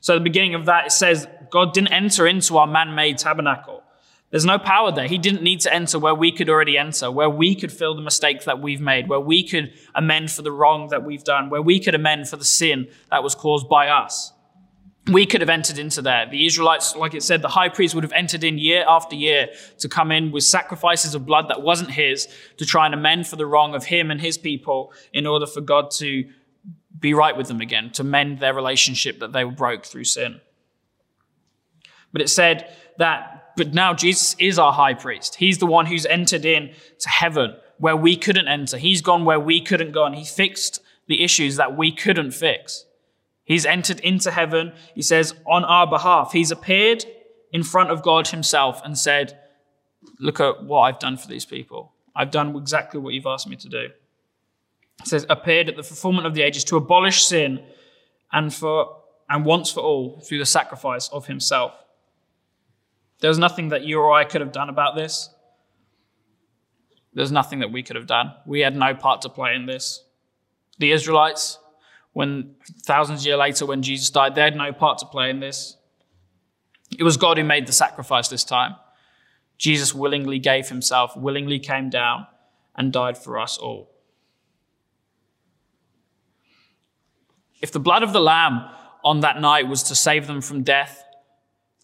So, 0.00 0.14
the 0.14 0.24
beginning 0.24 0.54
of 0.54 0.64
that, 0.64 0.86
it 0.86 0.92
says, 0.92 1.28
God 1.50 1.74
didn't 1.74 1.92
enter 1.92 2.26
into 2.26 2.56
our 2.56 2.66
man 2.66 2.94
made 2.94 3.18
tabernacle, 3.18 3.82
There's 4.30 4.46
no 4.46 4.58
power 4.58 4.90
there. 4.90 5.06
He 5.06 5.18
didn't 5.18 5.42
need 5.42 5.60
to 5.60 5.74
enter 5.74 5.98
where 5.98 6.14
we 6.14 6.32
could 6.32 6.48
already 6.48 6.78
enter, 6.78 7.10
where 7.10 7.28
we 7.28 7.54
could 7.54 7.70
fill 7.70 7.94
the 7.94 8.00
mistakes 8.00 8.46
that 8.46 8.62
we've 8.62 8.80
made, 8.80 9.10
where 9.10 9.20
we 9.20 9.46
could 9.46 9.74
amend 9.94 10.30
for 10.30 10.40
the 10.40 10.50
wrong 10.50 10.88
that 10.88 11.04
we've 11.04 11.24
done, 11.24 11.50
where 11.50 11.60
we 11.60 11.78
could 11.78 11.94
amend 11.94 12.26
for 12.26 12.36
the 12.36 12.44
sin 12.46 12.88
that 13.10 13.22
was 13.22 13.34
caused 13.34 13.68
by 13.68 13.88
us. 13.88 14.32
We 15.10 15.24
could 15.24 15.40
have 15.40 15.50
entered 15.50 15.78
into 15.78 16.02
there. 16.02 16.26
The 16.28 16.46
Israelites, 16.46 16.96
like 16.96 17.14
it 17.14 17.22
said, 17.22 17.40
the 17.40 17.48
high 17.48 17.68
priest 17.68 17.94
would 17.94 18.02
have 18.02 18.12
entered 18.12 18.42
in 18.42 18.58
year 18.58 18.84
after 18.88 19.14
year 19.14 19.48
to 19.78 19.88
come 19.88 20.10
in 20.10 20.32
with 20.32 20.42
sacrifices 20.42 21.14
of 21.14 21.24
blood 21.24 21.48
that 21.48 21.62
wasn't 21.62 21.92
his 21.92 22.26
to 22.56 22.66
try 22.66 22.86
and 22.86 22.94
amend 22.94 23.28
for 23.28 23.36
the 23.36 23.46
wrong 23.46 23.74
of 23.74 23.84
him 23.84 24.10
and 24.10 24.20
his 24.20 24.36
people 24.36 24.92
in 25.12 25.24
order 25.26 25.46
for 25.46 25.60
God 25.60 25.92
to 25.92 26.28
be 26.98 27.14
right 27.14 27.36
with 27.36 27.46
them 27.46 27.60
again, 27.60 27.90
to 27.90 28.02
mend 28.02 28.40
their 28.40 28.54
relationship 28.54 29.20
that 29.20 29.32
they 29.32 29.44
broke 29.44 29.84
through 29.84 30.04
sin. 30.04 30.40
But 32.12 32.22
it 32.22 32.28
said 32.28 32.74
that, 32.98 33.52
but 33.56 33.74
now 33.74 33.94
Jesus 33.94 34.34
is 34.38 34.58
our 34.58 34.72
high 34.72 34.94
priest. 34.94 35.36
He's 35.36 35.58
the 35.58 35.66
one 35.66 35.86
who's 35.86 36.06
entered 36.06 36.44
in 36.44 36.72
to 36.98 37.08
heaven 37.08 37.54
where 37.78 37.96
we 37.96 38.16
couldn't 38.16 38.48
enter. 38.48 38.78
He's 38.78 39.02
gone 39.02 39.24
where 39.24 39.38
we 39.38 39.60
couldn't 39.60 39.92
go 39.92 40.04
and 40.04 40.14
he 40.14 40.24
fixed 40.24 40.82
the 41.06 41.22
issues 41.22 41.56
that 41.56 41.76
we 41.76 41.92
couldn't 41.92 42.32
fix. 42.32 42.86
He's 43.46 43.64
entered 43.64 44.00
into 44.00 44.30
heaven. 44.30 44.72
He 44.94 45.02
says 45.02 45.34
on 45.46 45.64
our 45.64 45.86
behalf, 45.86 46.32
he's 46.32 46.50
appeared 46.50 47.06
in 47.52 47.62
front 47.62 47.90
of 47.90 48.02
God 48.02 48.28
himself 48.28 48.82
and 48.84 48.98
said, 48.98 49.38
look 50.18 50.40
at 50.40 50.64
what 50.64 50.80
I've 50.80 50.98
done 50.98 51.16
for 51.16 51.28
these 51.28 51.46
people. 51.46 51.94
I've 52.14 52.32
done 52.32 52.54
exactly 52.56 53.00
what 53.00 53.14
you've 53.14 53.24
asked 53.24 53.48
me 53.48 53.56
to 53.56 53.68
do. 53.68 53.88
He 55.02 55.08
says, 55.08 55.24
appeared 55.30 55.68
at 55.68 55.76
the 55.76 55.82
fulfillment 55.82 56.26
of 56.26 56.34
the 56.34 56.42
ages 56.42 56.64
to 56.64 56.76
abolish 56.76 57.24
sin 57.24 57.64
and 58.32 58.52
for 58.52 59.02
and 59.28 59.44
once 59.44 59.70
for 59.70 59.80
all 59.80 60.20
through 60.20 60.38
the 60.38 60.46
sacrifice 60.46 61.08
of 61.08 61.26
himself. 61.26 61.72
There 63.20 63.30
was 63.30 63.38
nothing 63.38 63.68
that 63.68 63.84
you 63.84 64.00
or 64.00 64.12
I 64.12 64.24
could 64.24 64.40
have 64.40 64.52
done 64.52 64.68
about 64.68 64.96
this. 64.96 65.30
There's 67.14 67.32
nothing 67.32 67.60
that 67.60 67.72
we 67.72 67.82
could 67.82 67.96
have 67.96 68.06
done. 68.06 68.34
We 68.44 68.60
had 68.60 68.76
no 68.76 68.94
part 68.94 69.22
to 69.22 69.28
play 69.28 69.54
in 69.54 69.66
this. 69.66 70.04
The 70.78 70.92
Israelites, 70.92 71.58
when 72.16 72.54
thousands 72.86 73.20
of 73.20 73.26
years 73.26 73.38
later, 73.38 73.66
when 73.66 73.82
Jesus 73.82 74.08
died, 74.08 74.34
they 74.34 74.40
had 74.40 74.56
no 74.56 74.72
part 74.72 74.96
to 75.00 75.04
play 75.04 75.28
in 75.28 75.40
this. 75.40 75.76
It 76.98 77.02
was 77.02 77.18
God 77.18 77.36
who 77.36 77.44
made 77.44 77.66
the 77.66 77.74
sacrifice 77.74 78.28
this 78.28 78.42
time. 78.42 78.74
Jesus 79.58 79.94
willingly 79.94 80.38
gave 80.38 80.70
himself, 80.70 81.14
willingly 81.14 81.58
came 81.58 81.90
down, 81.90 82.26
and 82.74 82.90
died 82.90 83.18
for 83.18 83.38
us 83.38 83.58
all. 83.58 83.90
If 87.60 87.70
the 87.70 87.80
blood 87.80 88.02
of 88.02 88.14
the 88.14 88.20
Lamb 88.20 88.66
on 89.04 89.20
that 89.20 89.38
night 89.38 89.68
was 89.68 89.82
to 89.82 89.94
save 89.94 90.26
them 90.26 90.40
from 90.40 90.62
death, 90.62 91.04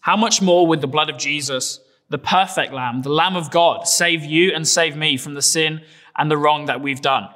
how 0.01 0.17
much 0.17 0.41
more 0.41 0.65
would 0.65 0.81
the 0.81 0.87
blood 0.87 1.11
of 1.11 1.19
Jesus, 1.19 1.79
the 2.09 2.17
perfect 2.17 2.73
Lamb, 2.73 3.03
the 3.03 3.09
Lamb 3.09 3.35
of 3.35 3.51
God, 3.51 3.87
save 3.87 4.25
you 4.25 4.51
and 4.55 4.67
save 4.67 4.95
me 4.95 5.15
from 5.15 5.35
the 5.35 5.43
sin 5.43 5.81
and 6.17 6.31
the 6.31 6.39
wrong 6.39 6.65
that 6.65 6.81
we've 6.81 7.01
done? 7.01 7.29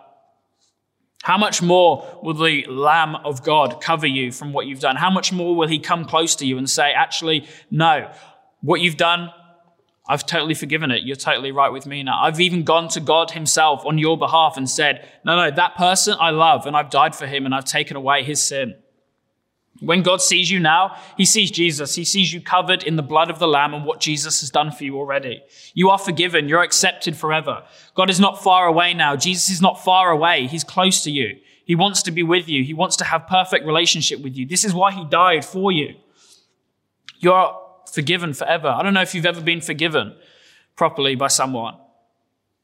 How 1.28 1.38
much 1.38 1.62
more 1.62 2.08
will 2.24 2.36
the 2.36 2.66
Lamb 2.70 3.18
of 3.18 3.44
God 3.44 3.82
cover 3.82 4.08
you 4.08 4.32
from 4.32 4.54
what 4.54 4.66
you've 4.66 4.80
done? 4.80 4.96
How 4.96 5.10
much 5.10 5.34
more 5.34 5.58
will 5.58 5.68
he 5.68 5.78
come 5.78 6.06
close 6.06 6.38
to 6.38 6.46
you 6.46 6.58
and 6.58 6.70
say, 6.70 6.94
actually, 6.94 7.46
no, 7.70 8.10
what 8.62 8.80
you've 8.80 8.96
done, 8.96 9.34
I've 10.08 10.26
totally 10.26 10.54
forgiven 10.54 10.90
it. 10.90 11.04
You're 11.04 11.18
totally 11.18 11.52
right 11.52 11.68
with 11.68 11.86
me 11.86 12.02
now. 12.02 12.24
I've 12.24 12.40
even 12.40 12.64
gone 12.64 12.88
to 12.88 13.02
God 13.02 13.32
himself 13.32 13.86
on 13.86 13.98
your 13.98 14.18
behalf 14.18 14.56
and 14.56 14.70
said, 14.70 15.06
no, 15.26 15.36
no, 15.36 15.52
that 15.54 15.76
person 15.76 16.16
I 16.18 16.30
love 16.30 16.66
and 16.66 16.78
I've 16.78 16.90
died 16.90 17.14
for 17.14 17.28
him 17.28 17.46
and 17.46 17.54
I've 17.54 17.66
taken 17.66 17.98
away 17.98 18.24
his 18.24 18.42
sin. 18.42 18.76
When 19.80 20.02
God 20.02 20.22
sees 20.22 20.50
you 20.50 20.60
now, 20.60 20.98
he 21.18 21.26
sees 21.26 21.52
Jesus. 21.52 21.96
He 21.96 22.04
sees 22.04 22.34
you 22.34 22.42
covered 22.42 22.84
in 22.84 22.96
the 22.96 23.04
blood 23.04 23.30
of 23.30 23.38
the 23.38 23.48
Lamb 23.48 23.74
and 23.74 23.86
what 23.86 24.00
Jesus 24.00 24.40
has 24.42 24.50
done 24.50 24.72
for 24.72 24.84
you 24.84 24.98
already. 24.98 25.44
You 25.74 25.90
are 25.90 26.00
forgiven. 26.00 26.50
You're 26.50 26.64
accepted 26.64 27.16
forever. 27.16 27.64
God 27.94 28.10
is 28.10 28.20
not 28.20 28.42
far 28.42 28.68
away 28.68 28.94
now. 28.94 29.16
Jesus 29.16 29.50
is 29.50 29.62
not 29.62 29.84
far 29.84 30.10
away. 30.10 30.48
He's 30.48 30.64
close 30.64 31.04
to 31.04 31.12
you. 31.12 31.38
He 31.66 31.76
wants 31.76 32.02
to 32.04 32.12
be 32.12 32.24
with 32.24 32.48
you. 32.48 32.64
He 32.64 32.74
wants 32.74 32.96
to 32.98 33.04
have 33.04 33.28
perfect 33.28 33.66
relationship 33.66 34.22
with 34.22 34.36
you. 34.36 34.48
This 34.48 34.64
is 34.64 34.74
why 34.74 34.94
he 34.94 35.06
died 35.06 35.46
for 35.46 35.72
you. 35.72 35.96
You're 37.20 37.56
forgiven 37.92 38.34
forever. 38.34 38.70
I 38.70 38.84
don't 38.84 38.94
know 38.94 39.02
if 39.02 39.14
you've 39.14 39.26
ever 39.26 39.42
been 39.42 39.62
forgiven 39.62 40.16
properly 40.76 41.16
by 41.16 41.28
someone, 41.28 41.76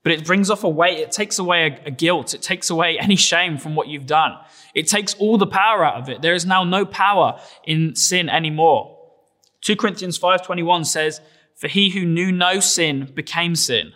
but 0.03 0.11
it 0.11 0.25
brings 0.25 0.49
off 0.49 0.63
a 0.63 0.69
weight. 0.69 0.99
It 0.99 1.11
takes 1.11 1.39
away 1.39 1.67
a, 1.67 1.87
a 1.87 1.91
guilt. 1.91 2.33
It 2.33 2.41
takes 2.41 2.69
away 2.69 2.99
any 2.99 3.15
shame 3.15 3.57
from 3.57 3.75
what 3.75 3.87
you've 3.87 4.05
done. 4.05 4.37
It 4.73 4.87
takes 4.87 5.13
all 5.15 5.37
the 5.37 5.47
power 5.47 5.83
out 5.83 5.95
of 5.95 6.09
it. 6.09 6.21
There 6.21 6.33
is 6.33 6.45
now 6.45 6.63
no 6.63 6.85
power 6.85 7.39
in 7.63 7.95
sin 7.95 8.29
anymore. 8.29 8.97
2 9.61 9.75
Corinthians 9.75 10.17
5:21 10.17 10.85
says, 10.85 11.21
"For 11.55 11.67
he 11.67 11.91
who 11.91 12.05
knew 12.05 12.31
no 12.31 12.59
sin 12.59 13.11
became 13.13 13.55
sin." 13.55 13.93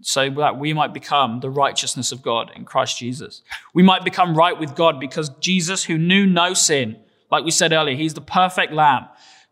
so 0.00 0.30
that 0.30 0.56
we 0.56 0.72
might 0.72 0.94
become 0.94 1.40
the 1.40 1.50
righteousness 1.50 2.12
of 2.12 2.22
God 2.22 2.52
in 2.54 2.64
Christ 2.64 2.96
Jesus. 3.00 3.42
We 3.74 3.82
might 3.82 4.04
become 4.04 4.36
right 4.36 4.56
with 4.56 4.76
God 4.76 5.00
because 5.00 5.28
Jesus, 5.40 5.82
who 5.82 5.98
knew 5.98 6.24
no 6.24 6.54
sin, 6.54 6.96
like 7.32 7.44
we 7.44 7.50
said 7.50 7.72
earlier, 7.72 7.96
he's 7.96 8.14
the 8.14 8.20
perfect 8.20 8.72
lamb 8.72 9.08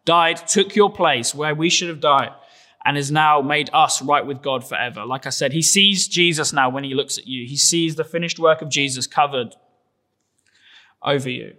died, 0.07 0.47
took 0.47 0.75
your 0.75 0.91
place 0.91 1.35
where 1.35 1.55
we 1.55 1.69
should 1.69 1.91
have 1.91 2.01
died, 2.01 2.31
and 2.87 2.97
has 2.97 3.11
now 3.11 3.43
made 3.43 3.69
us 3.73 4.01
right 4.01 4.25
with 4.25 4.43
God 4.43 4.67
forever. 4.67 5.05
Like 5.05 5.27
I 5.27 5.31
said, 5.31 5.53
he 5.53 5.61
sees 5.61 6.07
Jesus 6.07 6.53
now 6.53 6.71
when 6.71 6.85
he 6.85 6.95
looks 6.95 7.19
at 7.19 7.27
you. 7.27 7.45
He 7.45 7.57
sees 7.57 7.97
the 7.97 8.05
finished 8.05 8.39
work 8.39 8.63
of 8.63 8.69
Jesus 8.69 9.09
covered 9.09 9.57
over 11.03 11.29
you. 11.29 11.55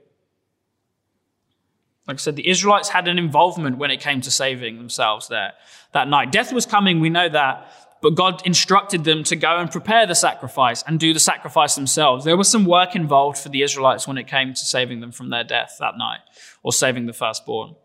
Like 2.07 2.15
I 2.15 2.17
said, 2.19 2.38
the 2.38 2.48
Israelites 2.48 2.88
had 2.88 3.10
an 3.10 3.19
involvement 3.19 3.77
when 3.77 3.91
it 3.91 4.00
came 4.00 4.22
to 4.22 4.31
saving 4.31 4.77
themselves 4.77 5.27
there 5.27 5.51
that 5.91 6.07
night. 6.07 6.31
Death 6.31 6.53
was 6.53 6.65
coming, 6.65 7.01
we 7.01 7.10
know 7.10 7.27
that, 7.27 7.74
but 8.01 8.15
God 8.15 8.41
instructed 8.46 9.03
them 9.03 9.25
to 9.25 9.36
go 9.36 9.57
and 9.57 9.69
prepare 9.69 10.07
the 10.07 10.15
sacrifice 10.15 10.81
and 10.88 10.98
do 10.98 11.13
the 11.13 11.19
sacrifice 11.19 11.75
themselves. 11.75 12.24
There 12.24 12.38
was 12.38 12.48
some 12.48 12.63
work 12.63 12.96
involved 12.96 13.38
for 13.38 13.50
the 13.50 13.63
Israelites 13.63 14.07
when 14.07 14.17
it 14.17 14.27
came 14.27 14.53
to 14.53 14.65
saving 14.65 15.01
them 15.01 15.12
from 15.12 15.29
their 15.29 15.43
death 15.43 15.75
that 15.81 15.98
night 15.98 16.22
or 16.63 16.72
saving 16.72 17.05
the 17.05 17.12
firstborn. 17.12 17.75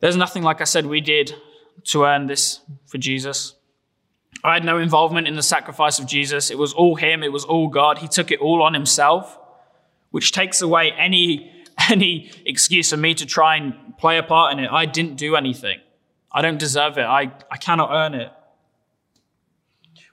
There's 0.00 0.16
nothing, 0.16 0.42
like 0.42 0.62
I 0.62 0.64
said, 0.64 0.86
we 0.86 1.02
did 1.02 1.34
to 1.84 2.04
earn 2.04 2.26
this 2.26 2.60
for 2.86 2.98
Jesus. 2.98 3.54
I 4.44 4.54
had 4.54 4.64
no 4.64 4.78
involvement 4.78 5.28
in 5.28 5.36
the 5.36 5.42
sacrifice 5.42 5.98
of 5.98 6.06
Jesus. 6.06 6.50
It 6.50 6.58
was 6.58 6.72
all 6.72 6.96
Him, 6.96 7.22
it 7.22 7.32
was 7.32 7.44
all 7.44 7.68
God. 7.68 7.98
He 7.98 8.08
took 8.08 8.30
it 8.30 8.40
all 8.40 8.62
on 8.62 8.74
Himself, 8.74 9.38
which 10.10 10.32
takes 10.32 10.62
away 10.62 10.92
any, 10.92 11.52
any 11.90 12.30
excuse 12.44 12.90
for 12.90 12.96
me 12.96 13.14
to 13.14 13.26
try 13.26 13.56
and 13.56 13.74
play 13.98 14.18
a 14.18 14.22
part 14.22 14.52
in 14.52 14.58
it. 14.58 14.70
I 14.70 14.86
didn't 14.86 15.16
do 15.16 15.36
anything. 15.36 15.78
I 16.30 16.42
don't 16.42 16.58
deserve 16.58 16.98
it. 16.98 17.02
I, 17.04 17.32
I 17.50 17.56
cannot 17.58 17.90
earn 17.92 18.14
it. 18.14 18.32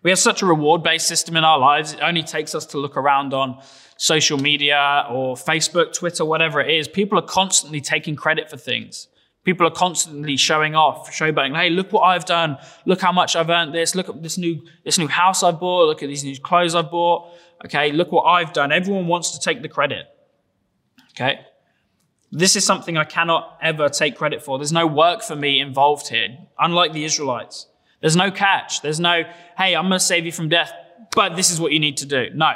We 0.01 0.11
have 0.11 0.19
such 0.19 0.41
a 0.41 0.45
reward 0.45 0.81
based 0.81 1.07
system 1.07 1.35
in 1.35 1.43
our 1.43 1.59
lives. 1.59 1.93
It 1.93 1.99
only 2.01 2.23
takes 2.23 2.55
us 2.55 2.65
to 2.67 2.77
look 2.77 2.95
around 2.95 3.33
on 3.33 3.61
social 3.97 4.37
media 4.37 5.05
or 5.09 5.35
Facebook, 5.35 5.93
Twitter, 5.93 6.23
whatever 6.23 6.61
it 6.61 6.73
is. 6.73 6.87
People 6.87 7.19
are 7.19 7.23
constantly 7.23 7.81
taking 7.81 8.15
credit 8.15 8.49
for 8.49 8.55
things. 8.55 9.08
People 9.45 9.65
are 9.65 9.71
constantly 9.71 10.35
showing 10.37 10.75
off, 10.75 11.09
showboating. 11.11 11.55
Hey, 11.55 11.69
look 11.69 11.91
what 11.93 12.01
I've 12.01 12.25
done. 12.25 12.57
Look 12.85 13.01
how 13.01 13.11
much 13.11 13.35
I've 13.35 13.49
earned 13.49 13.73
this. 13.73 13.95
Look 13.95 14.09
at 14.09 14.21
this 14.21 14.37
new, 14.37 14.61
this 14.83 14.97
new 14.97 15.07
house 15.07 15.43
I've 15.43 15.59
bought. 15.59 15.87
Look 15.87 16.03
at 16.03 16.07
these 16.07 16.23
new 16.23 16.37
clothes 16.39 16.75
I've 16.75 16.91
bought. 16.91 17.31
Okay. 17.65 17.91
Look 17.91 18.11
what 18.11 18.23
I've 18.23 18.53
done. 18.53 18.71
Everyone 18.71 19.07
wants 19.07 19.31
to 19.31 19.39
take 19.39 19.61
the 19.61 19.69
credit. 19.69 20.05
Okay. 21.11 21.39
This 22.31 22.55
is 22.55 22.65
something 22.65 22.97
I 22.97 23.05
cannot 23.05 23.57
ever 23.61 23.89
take 23.89 24.15
credit 24.15 24.43
for. 24.43 24.57
There's 24.57 24.71
no 24.71 24.85
work 24.85 25.23
for 25.23 25.35
me 25.35 25.59
involved 25.59 26.09
here. 26.09 26.37
Unlike 26.59 26.93
the 26.93 27.03
Israelites, 27.03 27.67
there's 28.01 28.15
no 28.15 28.29
catch. 28.29 28.81
There's 28.81 28.99
no, 28.99 29.23
hey, 29.57 29.75
I'm 29.75 29.87
going 29.87 29.99
to 29.99 29.99
save 29.99 30.25
you 30.25 30.31
from 30.31 30.47
death, 30.47 30.71
but 31.15 31.35
this 31.35 31.49
is 31.49 31.59
what 31.59 31.71
you 31.71 31.79
need 31.79 31.97
to 31.97 32.05
do. 32.05 32.27
No. 32.35 32.53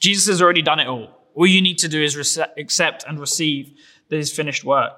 Jesus 0.00 0.26
has 0.26 0.42
already 0.42 0.62
done 0.62 0.80
it 0.80 0.88
all. 0.88 1.10
All 1.34 1.46
you 1.46 1.62
need 1.62 1.78
to 1.78 1.88
do 1.88 2.02
is 2.02 2.38
accept 2.56 3.04
and 3.06 3.20
receive 3.20 3.72
his 4.10 4.32
finished 4.32 4.64
work. 4.64 4.92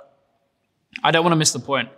I 1.02 1.11
don't 1.11 1.25
want 1.25 1.33
to 1.33 1.37
miss 1.37 1.52
the 1.52 1.61
point. 1.61 1.88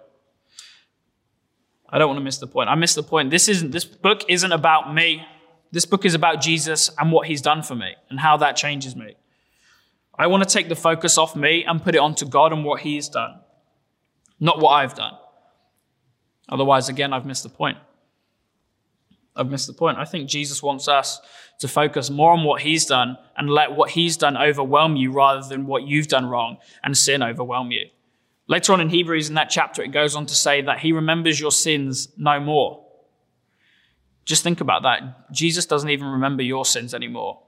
I 1.89 1.99
don't 1.99 2.09
want 2.09 2.19
to 2.19 2.25
miss 2.25 2.39
the 2.39 2.47
point. 2.47 2.71
I 2.71 2.75
miss 2.75 2.95
the 2.95 3.03
point. 3.03 3.31
This 3.31 3.49
isn't 3.49 3.71
this 3.71 3.85
book 3.85 4.23
isn't 4.29 4.53
about 4.53 4.95
me. 4.95 5.27
This 5.71 5.85
book 5.85 6.05
is 6.05 6.15
about 6.15 6.41
Jesus 6.41 6.91
and 6.99 7.13
what 7.13 7.27
he's 7.27 7.43
done 7.43 7.63
for 7.63 7.75
me 7.75 7.95
and 8.09 8.19
how 8.21 8.37
that 8.39 8.57
changes 8.57 8.97
me. 8.97 9.15
I 10.19 10.27
want 10.27 10.43
to 10.43 10.49
take 10.49 10.69
the 10.69 10.77
focus 10.77 11.17
off 11.19 11.35
me 11.35 11.65
and 11.65 11.83
put 11.83 11.95
it 11.95 11.99
onto 11.99 12.27
God 12.27 12.53
and 12.53 12.65
what 12.65 12.81
he's 12.81 13.09
done, 13.09 13.41
not 14.39 14.59
what 14.61 14.71
I've 14.71 14.95
done. 14.95 15.15
Otherwise, 16.49 16.89
again, 16.89 17.13
I've 17.13 17.25
missed 17.25 17.43
the 17.43 17.49
point. 17.49 17.79
I've 19.35 19.51
missed 19.51 19.67
the 19.67 19.73
point. 19.73 19.97
I 19.97 20.05
think 20.05 20.29
Jesus 20.29 20.63
wants 20.63 20.89
us 20.89 21.21
to 21.61 21.69
focus 21.69 22.11
more 22.11 22.33
on 22.33 22.45
what 22.45 22.61
he's 22.61 22.85
done 22.85 23.17
and 23.37 23.49
let 23.49 23.73
what 23.73 23.91
he's 23.91 24.17
done 24.17 24.37
overwhelm 24.37 24.97
you 24.97 25.11
rather 25.11 25.47
than 25.49 25.67
what 25.67 25.85
you've 25.85 26.09
done 26.09 26.27
wrong 26.27 26.59
and 26.85 26.97
sin 26.97 27.23
overwhelm 27.23 27.71
you. 27.71 27.87
Later 28.53 28.75
on 28.75 28.83
in 28.83 28.91
Hebrews, 28.91 29.31
in 29.31 29.35
that 29.37 29.49
chapter, 29.49 29.83
it 29.83 29.93
goes 29.93 30.15
on 30.15 30.27
to 30.27 30.35
say 30.35 30.61
that 30.61 30.81
he 30.81 30.93
remembers 30.93 31.41
your 31.41 31.51
sins 31.51 32.09
no 32.19 32.39
more. 32.39 32.85
Just 34.27 34.43
think 34.43 34.61
about 34.61 34.83
that. 34.83 35.33
Jesus 35.33 35.65
doesn't 35.65 35.89
even 35.89 36.07
remember 36.07 36.43
your 36.43 36.67
sins 36.67 36.93
anymore. 36.93 37.43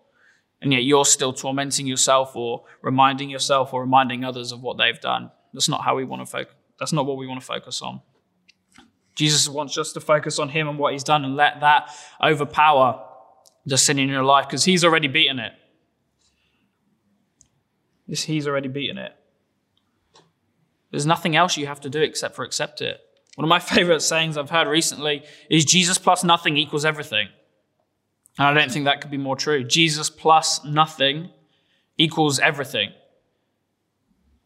And 0.62 0.72
yet 0.72 0.84
you're 0.84 1.04
still 1.04 1.34
tormenting 1.34 1.86
yourself 1.86 2.34
or 2.34 2.64
reminding 2.80 3.28
yourself 3.28 3.74
or 3.74 3.82
reminding 3.82 4.24
others 4.24 4.50
of 4.50 4.62
what 4.62 4.78
they've 4.78 4.98
done. 4.98 5.30
That's 5.52 5.68
not 5.68 5.84
how 5.84 5.94
we 5.94 6.04
want 6.04 6.22
to 6.22 6.26
focus. 6.26 6.54
That's 6.80 6.94
not 6.94 7.04
what 7.04 7.18
we 7.18 7.26
want 7.26 7.38
to 7.38 7.46
focus 7.46 7.82
on. 7.82 8.00
Jesus 9.14 9.46
wants 9.46 9.76
us 9.76 9.92
to 9.92 10.00
focus 10.00 10.38
on 10.38 10.48
him 10.48 10.68
and 10.68 10.78
what 10.78 10.94
he's 10.94 11.04
done 11.04 11.22
and 11.22 11.36
let 11.36 11.60
that 11.60 11.90
overpower 12.22 13.06
the 13.66 13.76
sin 13.76 13.98
in 13.98 14.08
your 14.08 14.24
life 14.24 14.46
because 14.46 14.64
he's 14.64 14.82
already 14.82 15.08
beaten 15.08 15.38
it. 15.38 15.52
He's 18.06 18.48
already 18.48 18.68
beaten 18.68 18.96
it. 18.96 19.14
There's 20.94 21.06
nothing 21.06 21.34
else 21.34 21.56
you 21.56 21.66
have 21.66 21.80
to 21.80 21.90
do 21.90 22.00
except 22.00 22.36
for 22.36 22.44
accept 22.44 22.80
it. 22.80 23.00
One 23.34 23.44
of 23.44 23.48
my 23.48 23.58
favorite 23.74 24.00
sayings 24.00 24.36
I've 24.36 24.50
heard 24.50 24.68
recently 24.68 25.24
is 25.50 25.64
Jesus 25.64 25.98
plus 25.98 26.22
nothing 26.22 26.56
equals 26.56 26.84
everything. 26.84 27.26
And 28.38 28.46
I 28.46 28.54
don't 28.54 28.70
think 28.70 28.84
that 28.84 29.00
could 29.00 29.10
be 29.10 29.16
more 29.16 29.34
true. 29.34 29.64
Jesus 29.64 30.08
plus 30.08 30.64
nothing 30.64 31.30
equals 31.98 32.38
everything. 32.38 32.92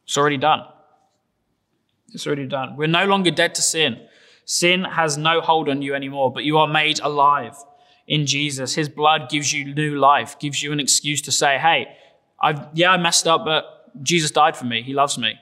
It's 0.05 0.17
already 0.17 0.39
done. 0.39 0.63
It's 2.15 2.27
already 2.27 2.47
done. 2.47 2.77
We're 2.79 2.89
no 2.89 3.05
longer 3.05 3.31
dead 3.31 3.55
to 3.57 3.61
sin. 3.61 4.01
Sin 4.47 4.85
has 4.85 5.19
no 5.19 5.43
hold 5.43 5.69
on 5.69 5.83
you 5.83 5.95
anymore, 5.95 6.33
but 6.33 6.45
you 6.45 6.57
are 6.57 6.67
made 6.67 6.99
alive 7.01 7.57
in 8.07 8.25
Jesus. 8.25 8.75
His 8.75 8.89
blood 8.89 9.29
gives 9.29 9.53
you 9.53 9.75
new 9.75 9.99
life, 9.99 10.39
gives 10.39 10.63
you 10.63 10.73
an 10.73 10.81
excuse 10.81 11.21
to 11.21 11.31
say, 11.31 11.59
hey, 11.59 11.89
I've, 12.41 12.69
yeah, 12.73 12.93
I 12.93 12.97
messed 12.97 13.27
up, 13.27 13.45
but 13.45 13.93
Jesus 14.03 14.31
died 14.31 14.57
for 14.57 14.65
me. 14.65 14.83
He 14.83 14.95
loves 14.95 15.19
me. 15.19 15.39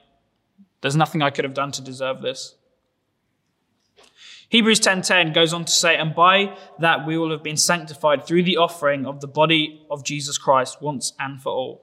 There's 0.81 0.97
nothing 0.97 1.23
I 1.23 1.31
could 1.31 1.45
have 1.45 1.55
done 1.55 1.73
to 1.73 1.83
deserve 1.83 2.23
this. 2.23 2.55
Hebrews 4.49 4.79
10:10 4.81 5.33
goes 5.33 5.53
on 5.53 5.65
to 5.65 5.73
say, 5.73 5.97
"And 5.97 6.15
by 6.15 6.57
that 6.79 7.05
we 7.07 7.19
will 7.19 7.31
have 7.31 7.43
been 7.43 7.57
sanctified 7.57 8.25
through 8.25 8.45
the 8.45 8.57
offering 8.57 9.05
of 9.05 9.21
the 9.21 9.27
body 9.27 9.85
of 9.91 10.05
Jesus 10.05 10.39
Christ 10.39 10.81
once 10.81 11.13
and 11.19 11.43
for 11.43 11.51
all." 11.51 11.83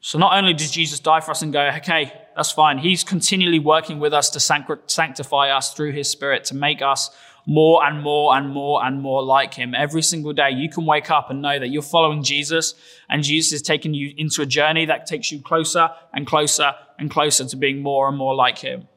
So 0.00 0.18
not 0.18 0.36
only 0.36 0.52
does 0.52 0.70
Jesus 0.70 1.00
die 1.00 1.20
for 1.20 1.30
us 1.30 1.40
and 1.40 1.50
go, 1.50 1.62
okay, 1.78 2.12
that's 2.36 2.50
fine. 2.50 2.76
He's 2.76 3.02
continually 3.02 3.58
working 3.58 3.98
with 3.98 4.12
us 4.12 4.28
to 4.30 4.38
sanctify 4.38 5.48
us 5.48 5.72
through 5.72 5.92
his 5.92 6.10
spirit 6.10 6.44
to 6.44 6.54
make 6.54 6.82
us 6.82 7.10
more 7.46 7.84
and 7.84 8.02
more 8.02 8.36
and 8.36 8.50
more 8.50 8.84
and 8.84 9.00
more 9.00 9.22
like 9.22 9.54
him. 9.54 9.74
Every 9.74 10.02
single 10.02 10.32
day, 10.32 10.50
you 10.50 10.70
can 10.70 10.86
wake 10.86 11.10
up 11.10 11.30
and 11.30 11.42
know 11.42 11.58
that 11.58 11.68
you're 11.68 11.82
following 11.82 12.22
Jesus 12.22 12.74
and 13.08 13.22
Jesus 13.22 13.52
is 13.52 13.62
taking 13.62 13.94
you 13.94 14.14
into 14.16 14.42
a 14.42 14.46
journey 14.46 14.86
that 14.86 15.06
takes 15.06 15.30
you 15.30 15.40
closer 15.40 15.90
and 16.12 16.26
closer 16.26 16.72
and 16.98 17.10
closer 17.10 17.44
to 17.44 17.56
being 17.56 17.82
more 17.82 18.08
and 18.08 18.16
more 18.16 18.34
like 18.34 18.58
him. 18.58 18.88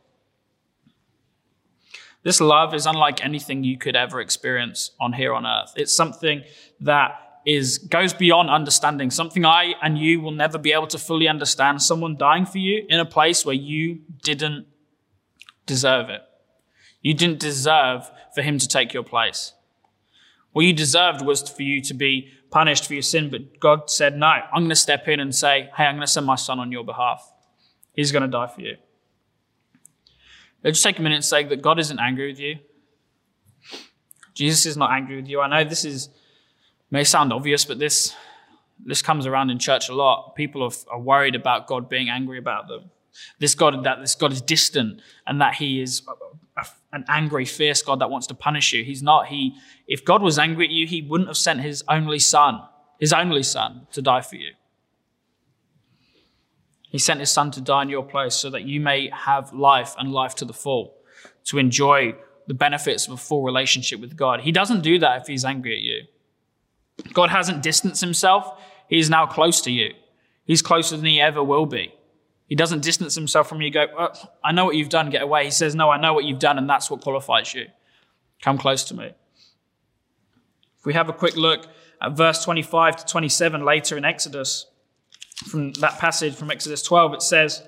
This 2.23 2.41
love 2.41 2.73
is 2.73 2.85
unlike 2.85 3.23
anything 3.23 3.63
you 3.63 3.77
could 3.77 3.95
ever 3.95 4.19
experience 4.19 4.91
on 4.99 5.13
here 5.13 5.33
on 5.33 5.45
earth. 5.45 5.73
It's 5.75 5.95
something 5.95 6.43
that 6.81 7.41
is 7.45 7.77
goes 7.77 8.13
beyond 8.13 8.49
understanding, 8.49 9.09
something 9.09 9.45
I 9.45 9.73
and 9.81 9.97
you 9.97 10.19
will 10.19 10.31
never 10.31 10.57
be 10.57 10.73
able 10.73 10.87
to 10.87 10.97
fully 10.97 11.29
understand. 11.29 11.81
Someone 11.81 12.17
dying 12.17 12.45
for 12.45 12.57
you 12.57 12.85
in 12.89 12.99
a 12.99 13.05
place 13.05 13.45
where 13.45 13.55
you 13.55 14.01
didn't 14.23 14.67
deserve 15.65 16.09
it. 16.09 16.21
You 17.07 17.13
didn't 17.13 17.39
deserve 17.39 18.11
for 18.35 18.41
him 18.41 18.57
to 18.57 18.67
take 18.67 18.93
your 18.93 19.01
place. 19.01 19.53
What 20.51 20.65
you 20.65 20.73
deserved 20.73 21.25
was 21.25 21.41
for 21.41 21.63
you 21.63 21.79
to 21.83 21.93
be 21.93 22.33
punished 22.49 22.85
for 22.85 22.95
your 22.95 23.01
sin, 23.01 23.29
but 23.29 23.61
God 23.61 23.89
said, 23.89 24.17
No, 24.17 24.27
I'm 24.27 24.63
going 24.63 24.69
to 24.71 24.75
step 24.75 25.07
in 25.07 25.21
and 25.21 25.33
say, 25.33 25.69
Hey, 25.77 25.85
I'm 25.85 25.95
going 25.95 26.05
to 26.05 26.11
send 26.11 26.25
my 26.25 26.35
son 26.35 26.59
on 26.59 26.69
your 26.69 26.83
behalf. 26.83 27.31
He's 27.93 28.11
going 28.11 28.23
to 28.23 28.27
die 28.27 28.47
for 28.47 28.59
you. 28.59 28.75
Let's 30.65 30.79
just 30.79 30.83
take 30.83 30.99
a 30.99 31.01
minute 31.01 31.15
and 31.15 31.23
say 31.23 31.45
that 31.45 31.61
God 31.61 31.79
isn't 31.79 31.97
angry 31.97 32.27
with 32.27 32.41
you. 32.41 32.57
Jesus 34.33 34.65
is 34.65 34.75
not 34.75 34.91
angry 34.91 35.15
with 35.15 35.29
you. 35.29 35.39
I 35.39 35.47
know 35.47 35.63
this 35.63 35.85
is 35.85 36.09
may 36.91 37.05
sound 37.05 37.31
obvious, 37.31 37.63
but 37.63 37.79
this 37.79 38.13
this 38.85 39.01
comes 39.01 39.25
around 39.25 39.49
in 39.49 39.59
church 39.59 39.87
a 39.87 39.95
lot. 39.95 40.35
People 40.35 40.61
are, 40.61 40.71
are 40.91 40.99
worried 40.99 41.35
about 41.35 41.67
God 41.67 41.87
being 41.87 42.09
angry 42.09 42.37
about 42.37 42.67
them. 42.67 42.91
This 43.39 43.55
God 43.55 43.81
that 43.85 44.01
this 44.01 44.15
God 44.15 44.33
is 44.33 44.41
distant 44.41 44.99
and 45.25 45.39
that 45.39 45.53
He 45.53 45.79
is 45.79 46.01
an 46.93 47.05
angry, 47.07 47.45
fierce 47.45 47.81
God 47.81 47.99
that 47.99 48.09
wants 48.09 48.27
to 48.27 48.33
punish 48.33 48.73
you. 48.73 48.83
He's 48.83 49.03
not. 49.03 49.27
He 49.27 49.55
if 49.87 50.03
God 50.05 50.21
was 50.21 50.39
angry 50.39 50.65
at 50.65 50.71
you, 50.71 50.87
He 50.87 51.01
wouldn't 51.01 51.29
have 51.29 51.37
sent 51.37 51.61
His 51.61 51.83
only 51.87 52.19
Son, 52.19 52.61
His 52.99 53.13
only 53.13 53.43
Son, 53.43 53.87
to 53.91 54.01
die 54.01 54.21
for 54.21 54.35
you. 54.35 54.51
He 56.89 56.97
sent 56.99 57.19
his 57.19 57.29
son 57.29 57.51
to 57.51 57.61
die 57.61 57.83
in 57.83 57.89
your 57.89 58.03
place 58.03 58.35
so 58.35 58.49
that 58.49 58.63
you 58.63 58.79
may 58.79 59.09
have 59.09 59.53
life 59.53 59.95
and 59.99 60.11
life 60.11 60.35
to 60.35 60.45
the 60.45 60.53
full, 60.53 60.95
to 61.45 61.57
enjoy 61.57 62.15
the 62.47 62.53
benefits 62.53 63.07
of 63.07 63.13
a 63.13 63.17
full 63.17 63.43
relationship 63.43 63.99
with 63.99 64.15
God. 64.15 64.41
He 64.41 64.51
doesn't 64.51 64.81
do 64.81 64.97
that 64.99 65.21
if 65.21 65.27
he's 65.27 65.43
angry 65.43 65.75
at 65.75 65.81
you. 65.81 67.13
God 67.13 67.29
hasn't 67.29 67.61
distanced 67.61 68.01
himself. 68.01 68.59
He 68.89 68.99
is 68.99 69.09
now 69.09 69.25
close 69.25 69.61
to 69.61 69.71
you. 69.71 69.93
He's 70.45 70.61
closer 70.61 70.95
than 70.95 71.05
he 71.05 71.19
ever 71.19 71.43
will 71.43 71.65
be. 71.65 71.93
He 72.47 72.55
doesn't 72.55 72.81
distance 72.81 73.13
himself 73.13 73.49
from 73.49 73.61
you, 73.61 73.69
go, 73.69 73.87
oh, 73.97 74.09
I 74.43 74.53
know 74.53 74.65
what 74.65 74.75
you've 74.75 74.89
done, 74.89 75.09
get 75.09 75.21
away. 75.21 75.45
He 75.45 75.51
says, 75.51 75.75
No, 75.75 75.89
I 75.89 75.99
know 75.99 76.13
what 76.13 76.23
you've 76.23 76.39
done, 76.39 76.57
and 76.57 76.69
that's 76.69 76.89
what 76.89 77.01
qualifies 77.01 77.53
you. 77.53 77.65
Come 78.41 78.57
close 78.57 78.83
to 78.85 78.95
me. 78.95 79.11
If 80.79 80.85
we 80.85 80.93
have 80.93 81.09
a 81.09 81.13
quick 81.13 81.35
look 81.35 81.67
at 82.01 82.15
verse 82.15 82.43
25 82.43 82.97
to 82.97 83.05
27 83.05 83.65
later 83.65 83.97
in 83.97 84.05
Exodus, 84.05 84.65
from 85.45 85.73
that 85.73 85.99
passage 85.99 86.35
from 86.35 86.49
Exodus 86.49 86.81
12, 86.81 87.15
it 87.15 87.21
says, 87.21 87.67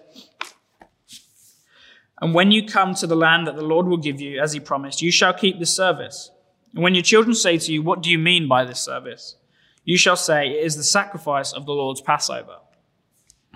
And 2.22 2.34
when 2.34 2.52
you 2.52 2.66
come 2.66 2.96
to 2.96 3.08
the 3.08 3.16
land 3.16 3.48
that 3.48 3.58
the 3.58 3.66
Lord 3.66 3.86
will 3.86 3.98
give 3.98 4.22
you, 4.22 4.40
as 4.40 4.54
he 4.54 4.60
promised, 4.62 5.02
you 5.02 5.12
shall 5.12 5.34
keep 5.34 5.60
this 5.60 5.76
service. 5.76 6.32
And 6.74 6.84
when 6.84 6.96
your 6.96 7.04
children 7.04 7.36
say 7.36 7.58
to 7.58 7.74
you, 7.74 7.82
What 7.82 8.02
do 8.02 8.10
you 8.10 8.18
mean 8.18 8.48
by 8.48 8.64
this 8.64 8.80
service? 8.80 9.36
You 9.84 9.98
shall 9.98 10.16
say, 10.16 10.50
It 10.50 10.64
is 10.64 10.78
the 10.78 10.84
sacrifice 10.84 11.52
of 11.52 11.66
the 11.66 11.74
Lord's 11.74 12.02
Passover. 12.02 12.60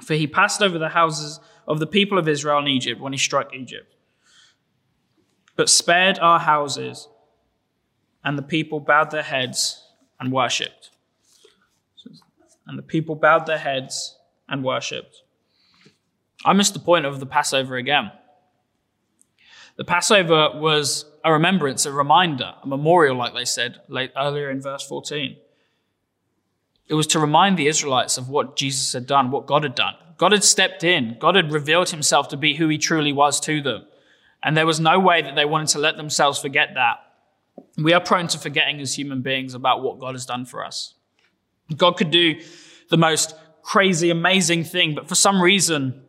For 0.03 0.13
he 0.13 0.27
passed 0.27 0.61
over 0.61 0.77
the 0.77 0.89
houses 0.89 1.39
of 1.67 1.79
the 1.79 1.87
people 1.87 2.17
of 2.17 2.27
Israel 2.27 2.59
in 2.59 2.67
Egypt 2.67 2.99
when 2.99 3.13
he 3.13 3.17
struck 3.19 3.53
Egypt, 3.53 3.95
but 5.55 5.69
spared 5.69 6.19
our 6.19 6.39
houses, 6.39 7.07
and 8.23 8.37
the 8.37 8.43
people 8.43 8.79
bowed 8.79 9.11
their 9.11 9.23
heads 9.23 9.85
and 10.19 10.31
worshipped. 10.31 10.91
And 12.65 12.77
the 12.77 12.83
people 12.83 13.15
bowed 13.15 13.45
their 13.45 13.57
heads 13.57 14.17
and 14.47 14.63
worshipped. 14.63 15.23
I 16.45 16.53
missed 16.53 16.73
the 16.73 16.79
point 16.79 17.05
of 17.05 17.19
the 17.19 17.25
Passover 17.25 17.75
again. 17.75 18.11
The 19.75 19.83
Passover 19.83 20.51
was 20.55 21.05
a 21.25 21.31
remembrance, 21.31 21.85
a 21.85 21.91
reminder, 21.91 22.53
a 22.61 22.67
memorial, 22.67 23.15
like 23.15 23.33
they 23.33 23.45
said 23.45 23.81
earlier 24.15 24.49
in 24.49 24.61
verse 24.61 24.83
14. 24.83 25.37
It 26.87 26.95
was 26.95 27.07
to 27.07 27.19
remind 27.19 27.57
the 27.57 27.67
Israelites 27.67 28.17
of 28.17 28.29
what 28.29 28.55
Jesus 28.55 28.93
had 28.93 29.07
done, 29.07 29.31
what 29.31 29.45
God 29.45 29.63
had 29.63 29.75
done. 29.75 29.95
God 30.17 30.31
had 30.31 30.43
stepped 30.43 30.83
in. 30.83 31.17
God 31.19 31.35
had 31.35 31.51
revealed 31.51 31.89
himself 31.89 32.27
to 32.29 32.37
be 32.37 32.55
who 32.55 32.67
he 32.67 32.77
truly 32.77 33.13
was 33.13 33.39
to 33.41 33.61
them. 33.61 33.85
And 34.43 34.55
there 34.57 34.65
was 34.65 34.79
no 34.79 34.99
way 34.99 35.21
that 35.21 35.35
they 35.35 35.45
wanted 35.45 35.69
to 35.69 35.79
let 35.79 35.97
themselves 35.97 36.39
forget 36.39 36.69
that. 36.75 36.97
We 37.77 37.93
are 37.93 38.01
prone 38.01 38.27
to 38.27 38.37
forgetting 38.37 38.79
as 38.81 38.93
human 38.93 39.21
beings 39.21 39.53
about 39.53 39.81
what 39.81 39.99
God 39.99 40.15
has 40.15 40.25
done 40.25 40.45
for 40.45 40.65
us. 40.65 40.95
God 41.75 41.97
could 41.97 42.11
do 42.11 42.39
the 42.89 42.97
most 42.97 43.35
crazy, 43.61 44.09
amazing 44.09 44.65
thing, 44.65 44.93
but 44.93 45.07
for 45.07 45.15
some 45.15 45.41
reason, 45.41 46.03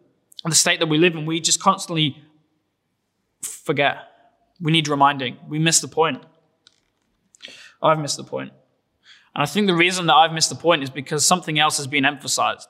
the 0.45 0.55
state 0.55 0.81
that 0.81 0.89
we 0.89 0.99
live 0.99 1.15
in, 1.15 1.25
we 1.25 1.41
just 1.41 1.63
constantly 1.63 2.23
forget. 3.43 3.99
We 4.61 4.73
need 4.73 4.89
reminding. 4.89 5.39
We 5.49 5.59
miss 5.59 5.81
the 5.81 5.89
point. 5.89 6.23
I've 7.81 7.99
missed 7.99 8.17
the 8.17 8.25
point. 8.25 8.53
And 9.35 9.43
I 9.43 9.47
think 9.47 9.67
the 9.67 9.75
reason 9.75 10.07
that 10.07 10.15
I've 10.15 10.33
missed 10.33 10.51
the 10.51 10.57
point 10.57 10.83
is 10.83 10.91
because 10.91 11.27
something 11.27 11.59
else 11.59 11.77
has 11.79 11.87
been 11.87 12.05
emphasized. 12.05 12.69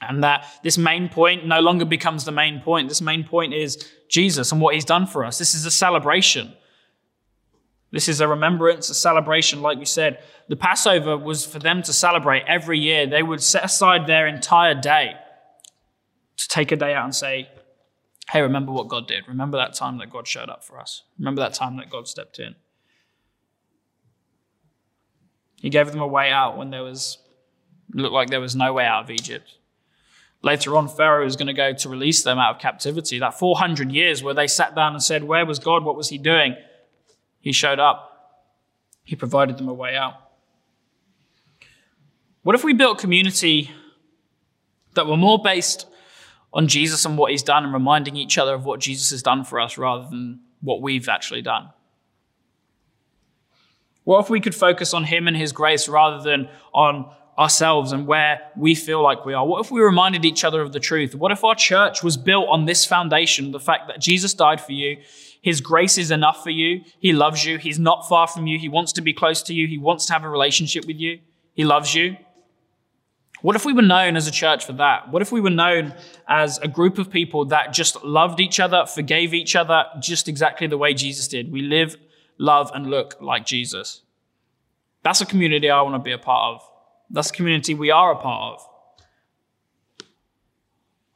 And 0.00 0.24
that 0.24 0.46
this 0.64 0.76
main 0.76 1.08
point 1.08 1.46
no 1.46 1.60
longer 1.60 1.84
becomes 1.84 2.24
the 2.24 2.32
main 2.32 2.60
point. 2.60 2.88
This 2.88 3.00
main 3.00 3.22
point 3.22 3.54
is 3.54 3.88
Jesus 4.08 4.50
and 4.50 4.60
what 4.60 4.74
he's 4.74 4.84
done 4.84 5.06
for 5.06 5.24
us. 5.24 5.38
This 5.38 5.54
is 5.54 5.64
a 5.64 5.70
celebration. 5.70 6.52
This 7.92 8.08
is 8.08 8.20
a 8.20 8.26
remembrance, 8.26 8.90
a 8.90 8.94
celebration, 8.94 9.62
like 9.62 9.78
we 9.78 9.84
said. 9.84 10.18
The 10.48 10.56
Passover 10.56 11.16
was 11.16 11.46
for 11.46 11.60
them 11.60 11.82
to 11.82 11.92
celebrate 11.92 12.42
every 12.48 12.78
year. 12.78 13.06
They 13.06 13.22
would 13.22 13.42
set 13.42 13.64
aside 13.64 14.06
their 14.06 14.26
entire 14.26 14.74
day 14.74 15.14
to 16.38 16.48
take 16.48 16.72
a 16.72 16.76
day 16.76 16.94
out 16.94 17.04
and 17.04 17.14
say, 17.14 17.48
Hey, 18.30 18.40
remember 18.40 18.72
what 18.72 18.88
God 18.88 19.06
did. 19.06 19.28
Remember 19.28 19.58
that 19.58 19.74
time 19.74 19.98
that 19.98 20.10
God 20.10 20.26
showed 20.26 20.48
up 20.48 20.64
for 20.64 20.80
us. 20.80 21.02
Remember 21.18 21.42
that 21.42 21.54
time 21.54 21.76
that 21.76 21.90
God 21.90 22.08
stepped 22.08 22.38
in. 22.38 22.54
He 25.62 25.70
gave 25.70 25.92
them 25.92 26.00
a 26.00 26.06
way 26.06 26.28
out 26.28 26.58
when 26.58 26.70
there 26.70 26.82
was, 26.82 27.18
looked 27.94 28.12
like 28.12 28.30
there 28.30 28.40
was 28.40 28.56
no 28.56 28.72
way 28.72 28.84
out 28.84 29.04
of 29.04 29.10
Egypt. 29.10 29.48
Later 30.42 30.76
on, 30.76 30.88
Pharaoh 30.88 31.24
is 31.24 31.36
going 31.36 31.46
to 31.46 31.52
go 31.52 31.72
to 31.72 31.88
release 31.88 32.24
them 32.24 32.36
out 32.36 32.56
of 32.56 32.60
captivity. 32.60 33.20
That 33.20 33.38
400 33.38 33.92
years 33.92 34.24
where 34.24 34.34
they 34.34 34.48
sat 34.48 34.74
down 34.74 34.92
and 34.92 35.00
said, 35.00 35.22
Where 35.22 35.46
was 35.46 35.60
God? 35.60 35.84
What 35.84 35.94
was 35.96 36.08
He 36.08 36.18
doing? 36.18 36.56
He 37.40 37.52
showed 37.52 37.78
up. 37.78 38.48
He 39.04 39.14
provided 39.14 39.56
them 39.56 39.68
a 39.68 39.72
way 39.72 39.94
out. 39.94 40.14
What 42.42 42.56
if 42.56 42.64
we 42.64 42.72
built 42.72 42.98
community 42.98 43.70
that 44.94 45.06
were 45.06 45.16
more 45.16 45.40
based 45.40 45.86
on 46.52 46.66
Jesus 46.66 47.04
and 47.04 47.16
what 47.16 47.30
he's 47.30 47.44
done 47.44 47.62
and 47.62 47.72
reminding 47.72 48.16
each 48.16 48.36
other 48.36 48.54
of 48.54 48.64
what 48.64 48.80
Jesus 48.80 49.10
has 49.10 49.22
done 49.22 49.44
for 49.44 49.60
us 49.60 49.78
rather 49.78 50.08
than 50.10 50.40
what 50.60 50.82
we've 50.82 51.08
actually 51.08 51.42
done? 51.42 51.70
What 54.04 54.20
if 54.24 54.30
we 54.30 54.40
could 54.40 54.54
focus 54.54 54.94
on 54.94 55.04
him 55.04 55.28
and 55.28 55.36
his 55.36 55.52
grace 55.52 55.88
rather 55.88 56.22
than 56.22 56.48
on 56.74 57.10
ourselves 57.38 57.92
and 57.92 58.06
where 58.06 58.40
we 58.56 58.74
feel 58.74 59.02
like 59.02 59.24
we 59.24 59.34
are? 59.34 59.46
What 59.46 59.64
if 59.64 59.70
we 59.70 59.80
reminded 59.80 60.24
each 60.24 60.44
other 60.44 60.60
of 60.60 60.72
the 60.72 60.80
truth? 60.80 61.14
What 61.14 61.32
if 61.32 61.44
our 61.44 61.54
church 61.54 62.02
was 62.02 62.16
built 62.16 62.48
on 62.48 62.66
this 62.66 62.84
foundation, 62.84 63.52
the 63.52 63.60
fact 63.60 63.88
that 63.88 64.00
Jesus 64.00 64.34
died 64.34 64.60
for 64.60 64.72
you, 64.72 64.98
his 65.40 65.60
grace 65.60 65.98
is 65.98 66.10
enough 66.10 66.42
for 66.42 66.50
you, 66.50 66.82
he 67.00 67.12
loves 67.12 67.44
you, 67.44 67.58
he's 67.58 67.78
not 67.78 68.08
far 68.08 68.26
from 68.26 68.46
you, 68.46 68.58
he 68.58 68.68
wants 68.68 68.92
to 68.92 69.02
be 69.02 69.12
close 69.12 69.42
to 69.42 69.54
you, 69.54 69.66
he 69.66 69.78
wants 69.78 70.06
to 70.06 70.12
have 70.12 70.24
a 70.24 70.28
relationship 70.28 70.86
with 70.86 70.98
you, 70.98 71.20
he 71.54 71.64
loves 71.64 71.94
you? 71.94 72.16
What 73.40 73.56
if 73.56 73.64
we 73.64 73.72
were 73.72 73.82
known 73.82 74.16
as 74.16 74.28
a 74.28 74.30
church 74.30 74.64
for 74.64 74.72
that? 74.74 75.10
What 75.10 75.20
if 75.20 75.32
we 75.32 75.40
were 75.40 75.50
known 75.50 75.94
as 76.28 76.58
a 76.58 76.68
group 76.68 76.98
of 76.98 77.10
people 77.10 77.46
that 77.46 77.72
just 77.72 78.04
loved 78.04 78.38
each 78.38 78.60
other, 78.60 78.86
forgave 78.86 79.34
each 79.34 79.56
other 79.56 79.84
just 80.00 80.28
exactly 80.28 80.68
the 80.68 80.78
way 80.78 80.94
Jesus 80.94 81.26
did? 81.26 81.50
We 81.50 81.62
live, 81.62 81.96
love, 82.42 82.70
and 82.74 82.88
look 82.88 83.16
like 83.20 83.46
Jesus. 83.46 84.02
That's 85.02 85.20
a 85.20 85.26
community 85.26 85.70
I 85.70 85.80
want 85.82 85.94
to 85.94 85.98
be 85.98 86.12
a 86.12 86.18
part 86.18 86.54
of. 86.54 86.68
That's 87.10 87.30
a 87.30 87.32
community 87.32 87.74
we 87.74 87.90
are 87.90 88.12
a 88.12 88.16
part 88.16 88.54
of. 88.54 88.68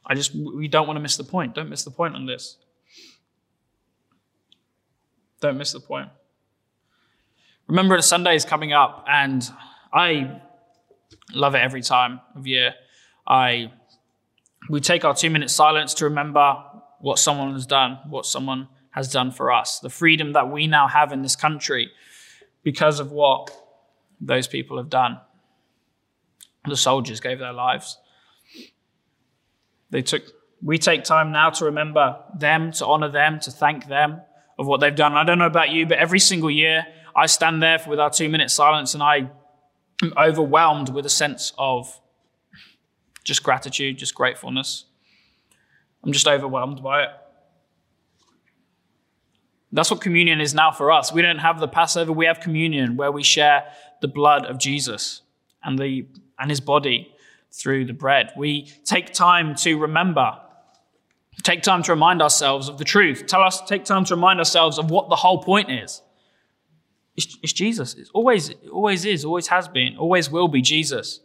I 0.05 0.15
just, 0.15 0.33
we 0.33 0.67
don't 0.67 0.87
want 0.87 0.97
to 0.97 1.01
miss 1.01 1.17
the 1.17 1.23
point. 1.23 1.55
Don't 1.55 1.69
miss 1.69 1.83
the 1.83 1.91
point 1.91 2.15
on 2.15 2.25
this. 2.25 2.57
Don't 5.41 5.57
miss 5.57 5.73
the 5.73 5.79
point. 5.79 6.09
Remember, 7.67 8.01
Sunday 8.01 8.35
is 8.35 8.45
coming 8.45 8.73
up, 8.73 9.03
and 9.07 9.49
I 9.93 10.41
Love 11.33 11.55
it 11.55 11.59
every 11.59 11.81
time 11.81 12.21
of 12.35 12.47
year. 12.47 12.73
I 13.27 13.71
we 14.69 14.79
take 14.79 15.03
our 15.03 15.13
two 15.13 15.29
minute 15.29 15.49
silence 15.49 15.93
to 15.95 16.05
remember 16.05 16.55
what 16.99 17.19
someone 17.19 17.53
has 17.53 17.65
done, 17.65 17.99
what 18.09 18.25
someone 18.25 18.69
has 18.97 19.11
done 19.11 19.29
for 19.29 19.51
us, 19.51 19.79
the 19.79 19.91
freedom 19.91 20.33
that 20.33 20.49
we 20.49 20.65
now 20.65 20.87
have 20.87 21.11
in 21.13 21.21
this 21.21 21.35
country 21.35 21.91
because 22.63 22.99
of 22.99 23.11
what 23.11 23.51
those 24.19 24.47
people 24.47 24.77
have 24.77 24.89
done. 24.89 25.19
The 26.65 26.75
soldiers 26.75 27.19
gave 27.19 27.37
their 27.37 27.53
lives. 27.53 27.99
They 29.91 30.01
took 30.01 30.23
we 30.63 30.79
take 30.79 31.03
time 31.03 31.31
now 31.31 31.51
to 31.51 31.65
remember 31.65 32.17
them, 32.35 32.71
to 32.71 32.87
honor 32.87 33.11
them, 33.11 33.39
to 33.41 33.51
thank 33.51 33.87
them 33.87 34.19
of 34.57 34.65
what 34.65 34.79
they've 34.79 34.95
done. 34.95 35.13
I 35.13 35.23
don't 35.23 35.37
know 35.37 35.45
about 35.45 35.69
you, 35.69 35.85
but 35.85 35.99
every 35.99 36.19
single 36.19 36.49
year 36.49 36.87
I 37.15 37.27
stand 37.27 37.61
there 37.61 37.79
with 37.87 37.99
our 37.99 38.09
two 38.09 38.29
minute 38.29 38.49
silence 38.49 38.95
and 38.95 39.03
I 39.03 39.29
I'm 40.01 40.13
overwhelmed 40.17 40.89
with 40.89 41.05
a 41.05 41.09
sense 41.23 41.53
of 41.59 42.01
just 43.23 43.43
gratitude, 43.43 43.99
just 43.99 44.15
gratefulness. 44.15 44.85
I'm 46.03 46.11
just 46.13 46.27
overwhelmed 46.27 46.81
by 46.81 47.03
it. 47.03 47.09
That's 49.71 49.91
what 49.91 50.01
communion 50.01 50.39
is 50.39 50.53
now 50.53 50.71
for 50.71 50.91
us. 50.91 51.11
We 51.11 51.21
don't 51.21 51.39
have 51.39 51.59
the 51.59 51.67
Passover, 51.67 52.11
we 52.11 52.25
have 52.25 52.39
communion 52.39 52.95
where 52.95 53.11
we 53.11 53.23
share 53.23 53.65
the 54.01 54.07
blood 54.07 54.45
of 54.45 54.57
Jesus 54.57 55.21
and, 55.63 55.77
the, 55.77 56.07
and 56.39 56.49
his 56.49 56.61
body 56.61 57.13
through 57.51 57.85
the 57.85 57.93
bread. 57.93 58.31
We 58.37 58.71
take 58.85 59.13
time 59.13 59.55
to 59.55 59.77
remember, 59.77 60.37
take 61.43 61.63
time 61.63 61.83
to 61.83 61.91
remind 61.91 62.21
ourselves 62.21 62.69
of 62.69 62.77
the 62.77 62.85
truth. 62.85 63.25
Tell 63.27 63.41
us, 63.41 63.61
take 63.61 63.83
time 63.83 64.05
to 64.05 64.15
remind 64.15 64.39
ourselves 64.39 64.77
of 64.77 64.89
what 64.89 65.09
the 65.09 65.15
whole 65.15 65.43
point 65.43 65.71
is. 65.71 66.01
It's, 67.15 67.37
it's 67.41 67.53
Jesus. 67.53 67.95
It's 67.95 68.11
always, 68.11 68.49
it 68.49 68.69
always 68.71 69.03
is, 69.03 69.25
always 69.25 69.47
has 69.47 69.67
been, 69.67 69.97
always 69.97 70.29
will 70.29 70.47
be 70.47 70.61
Jesus. 70.61 71.19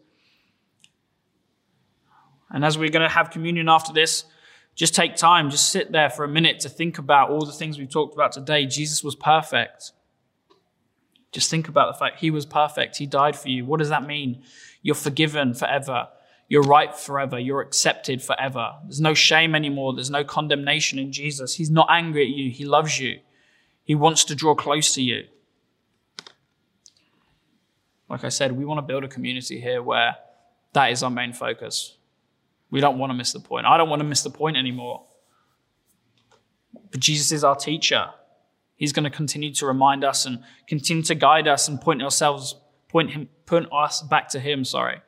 And 2.51 2.65
as 2.65 2.77
we're 2.77 2.91
going 2.91 3.09
to 3.09 3.15
have 3.15 3.31
communion 3.31 3.69
after 3.69 3.93
this, 3.93 4.25
just 4.75 4.95
take 4.95 5.17
time, 5.17 5.51
just 5.51 5.69
sit 5.69 5.93
there 5.93 6.09
for 6.09 6.25
a 6.25 6.29
minute 6.29 6.61
to 6.61 6.69
think 6.69 6.99
about 6.99 7.31
all 7.31 7.45
the 7.45 7.53
things 7.53 7.79
we've 7.79 7.91
talked 7.91 8.15
about 8.15 8.33
today. 8.33 8.67
Jesus 8.67 9.05
was 9.05 9.15
perfect. 9.15 9.93
Just 11.31 11.51
think 11.51 11.69
about 11.69 11.93
the 11.93 11.99
fact 11.99 12.21
he 12.21 12.31
was 12.31 12.47
perfect. 12.47 12.97
He 12.97 13.07
died 13.07 13.37
for 13.37 13.49
you. 13.49 13.65
What 13.65 13.79
does 13.79 13.89
that 13.91 14.07
mean? 14.07 14.43
You're 14.83 14.95
forgiven 14.95 15.55
forever. 15.55 16.09
You're 16.49 16.63
right 16.63 16.95
forever. 16.95 17.39
You're 17.39 17.61
accepted 17.61 18.23
forever. 18.23 18.75
There's 18.85 19.01
no 19.01 19.15
shame 19.15 19.55
anymore. 19.55 19.95
There's 19.95 20.11
no 20.11 20.25
condemnation 20.25 20.99
in 20.99 21.13
Jesus. 21.13 21.55
He's 21.55 21.71
not 21.71 21.87
angry 21.91 22.23
at 22.23 22.37
you. 22.37 22.51
He 22.51 22.65
loves 22.65 22.99
you. 22.99 23.21
He 23.85 23.95
wants 23.95 24.25
to 24.25 24.35
draw 24.35 24.55
close 24.55 24.95
to 24.95 25.03
you. 25.03 25.25
Like 28.09 28.25
I 28.25 28.29
said, 28.29 28.53
we 28.53 28.67
want 28.67 28.79
to 28.79 28.83
build 28.83 29.05
a 29.05 29.09
community 29.09 29.61
here 29.61 29.83
where 29.83 30.17
that 30.75 30.93
is 30.93 31.03
our 31.03 31.11
main 31.11 31.33
focus. 31.33 31.97
We 32.73 32.81
don't 32.81 32.99
want 32.99 33.11
to 33.11 33.15
miss 33.15 33.33
the 33.33 33.39
point. 33.39 33.67
I 33.67 33.77
don't 33.77 33.91
want 33.91 34.01
to 34.01 34.09
miss 34.09 34.23
the 34.23 34.31
point 34.31 34.57
anymore. 34.57 35.05
But 36.91 37.01
Jesus 37.01 37.31
is 37.31 37.45
our 37.45 37.55
teacher. 37.55 38.07
He's 38.77 38.95
going 38.95 39.05
to 39.05 39.11
continue 39.11 39.53
to 39.55 39.67
remind 39.67 40.03
us 40.03 40.25
and 40.25 40.43
continue 40.67 41.03
to 41.05 41.15
guide 41.15 41.47
us 41.47 41.69
and 41.69 41.81
point 41.81 42.03
ourselves, 42.03 42.57
point 42.89 43.11
him, 43.11 43.29
point 43.47 43.69
us 43.71 44.03
back 44.03 44.29
to 44.31 44.41
Him. 44.41 44.65
Sorry. 44.65 45.03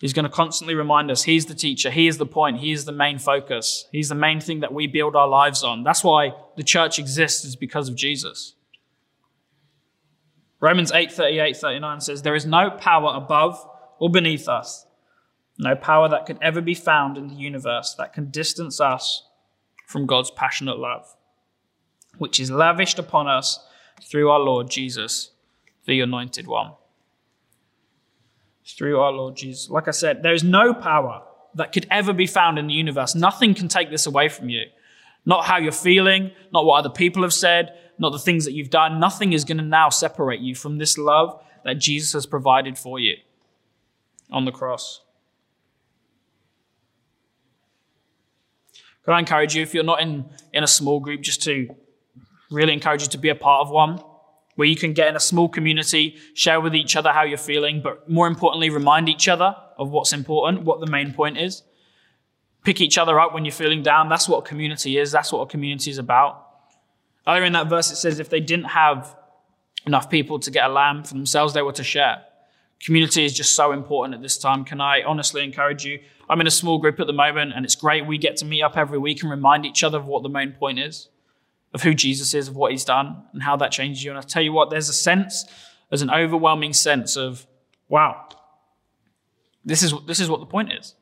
He's 0.00 0.12
going 0.12 0.24
to 0.24 0.30
constantly 0.30 0.74
remind 0.74 1.10
us 1.10 1.22
He's 1.22 1.46
the 1.46 1.54
teacher. 1.54 1.90
He 1.90 2.08
is 2.08 2.18
the 2.18 2.26
point. 2.26 2.58
He 2.58 2.72
is 2.72 2.84
the 2.84 2.92
main 2.92 3.18
focus. 3.18 3.86
He's 3.92 4.08
the 4.08 4.16
main 4.16 4.40
thing 4.40 4.60
that 4.60 4.74
we 4.74 4.88
build 4.88 5.14
our 5.14 5.28
lives 5.28 5.62
on. 5.62 5.84
That's 5.84 6.02
why 6.02 6.32
the 6.56 6.64
church 6.64 6.98
exists, 6.98 7.44
is 7.44 7.54
because 7.54 7.88
of 7.88 7.94
Jesus. 7.94 8.56
Romans 10.58 10.90
8 10.90 11.12
38 11.12 11.56
39 11.56 12.00
says, 12.00 12.22
There 12.22 12.34
is 12.34 12.44
no 12.44 12.70
power 12.70 13.14
above 13.14 13.64
or 14.00 14.10
beneath 14.10 14.48
us, 14.48 14.84
no 15.58 15.76
power 15.76 16.08
that 16.08 16.26
could 16.26 16.38
ever 16.42 16.60
be 16.60 16.74
found 16.74 17.16
in 17.16 17.28
the 17.28 17.34
universe 17.34 17.94
that 17.96 18.12
can 18.12 18.30
distance 18.30 18.80
us 18.80 19.24
from 19.86 20.06
God's 20.06 20.30
passionate 20.30 20.78
love, 20.78 21.14
which 22.18 22.40
is 22.40 22.50
lavished 22.50 22.98
upon 22.98 23.28
us 23.28 23.64
through 24.02 24.30
our 24.30 24.40
Lord 24.40 24.70
Jesus, 24.70 25.30
the 25.86 26.00
Anointed 26.00 26.46
One. 26.46 26.72
Through 28.66 28.98
our 28.98 29.12
Lord 29.12 29.36
Jesus. 29.36 29.68
Like 29.68 29.88
I 29.88 29.92
said, 29.92 30.22
there 30.22 30.32
is 30.32 30.42
no 30.42 30.72
power 30.72 31.22
that 31.54 31.72
could 31.72 31.86
ever 31.90 32.12
be 32.12 32.26
found 32.26 32.58
in 32.58 32.66
the 32.66 32.74
universe. 32.74 33.14
Nothing 33.14 33.54
can 33.54 33.68
take 33.68 33.90
this 33.90 34.06
away 34.06 34.28
from 34.28 34.48
you. 34.48 34.64
Not 35.26 35.44
how 35.44 35.58
you're 35.58 35.72
feeling, 35.72 36.32
not 36.52 36.64
what 36.64 36.78
other 36.78 36.90
people 36.90 37.22
have 37.22 37.32
said, 37.32 37.74
not 37.98 38.10
the 38.10 38.18
things 38.18 38.44
that 38.44 38.52
you've 38.52 38.70
done. 38.70 38.98
Nothing 38.98 39.32
is 39.32 39.44
going 39.44 39.58
to 39.58 39.64
now 39.64 39.88
separate 39.88 40.40
you 40.40 40.54
from 40.54 40.78
this 40.78 40.98
love 40.98 41.40
that 41.64 41.74
Jesus 41.74 42.12
has 42.14 42.26
provided 42.26 42.76
for 42.76 42.98
you 42.98 43.16
on 44.30 44.44
the 44.44 44.52
cross. 44.52 45.03
Could 49.04 49.12
I 49.12 49.18
encourage 49.18 49.54
you, 49.54 49.62
if 49.62 49.74
you're 49.74 49.84
not 49.84 50.00
in, 50.00 50.24
in 50.52 50.64
a 50.64 50.68
small 50.68 51.00
group, 51.00 51.20
just 51.20 51.42
to 51.44 51.68
really 52.50 52.72
encourage 52.72 53.02
you 53.02 53.08
to 53.08 53.18
be 53.18 53.28
a 53.28 53.34
part 53.34 53.62
of 53.62 53.70
one 53.70 54.00
where 54.56 54.68
you 54.68 54.76
can 54.76 54.92
get 54.92 55.08
in 55.08 55.16
a 55.16 55.20
small 55.20 55.48
community, 55.48 56.16
share 56.34 56.60
with 56.60 56.74
each 56.74 56.96
other 56.96 57.12
how 57.12 57.22
you're 57.22 57.36
feeling, 57.36 57.80
but 57.82 58.08
more 58.08 58.26
importantly, 58.26 58.70
remind 58.70 59.08
each 59.08 59.28
other 59.28 59.56
of 59.76 59.90
what's 59.90 60.12
important, 60.12 60.62
what 60.62 60.80
the 60.80 60.86
main 60.86 61.12
point 61.12 61.36
is. 61.36 61.62
Pick 62.62 62.80
each 62.80 62.96
other 62.96 63.18
up 63.18 63.34
when 63.34 63.44
you're 63.44 63.52
feeling 63.52 63.82
down. 63.82 64.08
That's 64.08 64.28
what 64.28 64.44
community 64.44 64.96
is. 64.96 65.10
That's 65.10 65.32
what 65.32 65.40
a 65.40 65.46
community 65.46 65.90
is 65.90 65.98
about. 65.98 66.46
Earlier 67.26 67.44
in 67.44 67.52
that 67.54 67.68
verse, 67.68 67.90
it 67.90 67.96
says 67.96 68.20
if 68.20 68.30
they 68.30 68.40
didn't 68.40 68.66
have 68.66 69.14
enough 69.86 70.08
people 70.08 70.38
to 70.38 70.50
get 70.50 70.70
a 70.70 70.72
lamb 70.72 71.02
for 71.02 71.14
themselves, 71.14 71.52
they 71.52 71.62
were 71.62 71.72
to 71.72 71.84
share. 71.84 72.22
Community 72.84 73.24
is 73.24 73.32
just 73.32 73.56
so 73.56 73.72
important 73.72 74.14
at 74.14 74.20
this 74.20 74.36
time. 74.36 74.62
Can 74.64 74.80
I 74.80 75.02
honestly 75.02 75.42
encourage 75.42 75.86
you? 75.86 76.00
I'm 76.28 76.40
in 76.40 76.46
a 76.46 76.50
small 76.50 76.78
group 76.78 77.00
at 77.00 77.06
the 77.06 77.14
moment, 77.14 77.52
and 77.56 77.64
it's 77.64 77.74
great. 77.74 78.06
We 78.06 78.18
get 78.18 78.36
to 78.38 78.44
meet 78.44 78.62
up 78.62 78.76
every 78.76 78.98
week 78.98 79.22
and 79.22 79.30
remind 79.30 79.64
each 79.64 79.82
other 79.82 79.98
of 79.98 80.06
what 80.06 80.22
the 80.22 80.28
main 80.28 80.52
point 80.52 80.78
is, 80.78 81.08
of 81.72 81.82
who 81.82 81.94
Jesus 81.94 82.34
is, 82.34 82.46
of 82.46 82.56
what 82.56 82.72
he's 82.72 82.84
done, 82.84 83.24
and 83.32 83.42
how 83.42 83.56
that 83.56 83.72
changes 83.72 84.04
you. 84.04 84.10
And 84.10 84.18
I 84.18 84.22
tell 84.22 84.42
you 84.42 84.52
what, 84.52 84.68
there's 84.68 84.90
a 84.90 84.94
sense, 84.94 85.46
there's 85.88 86.02
an 86.02 86.10
overwhelming 86.10 86.74
sense 86.74 87.16
of, 87.16 87.46
wow, 87.88 88.28
this 89.64 89.82
is, 89.82 89.94
this 90.06 90.20
is 90.20 90.28
what 90.28 90.40
the 90.40 90.46
point 90.46 90.72
is. 90.72 90.94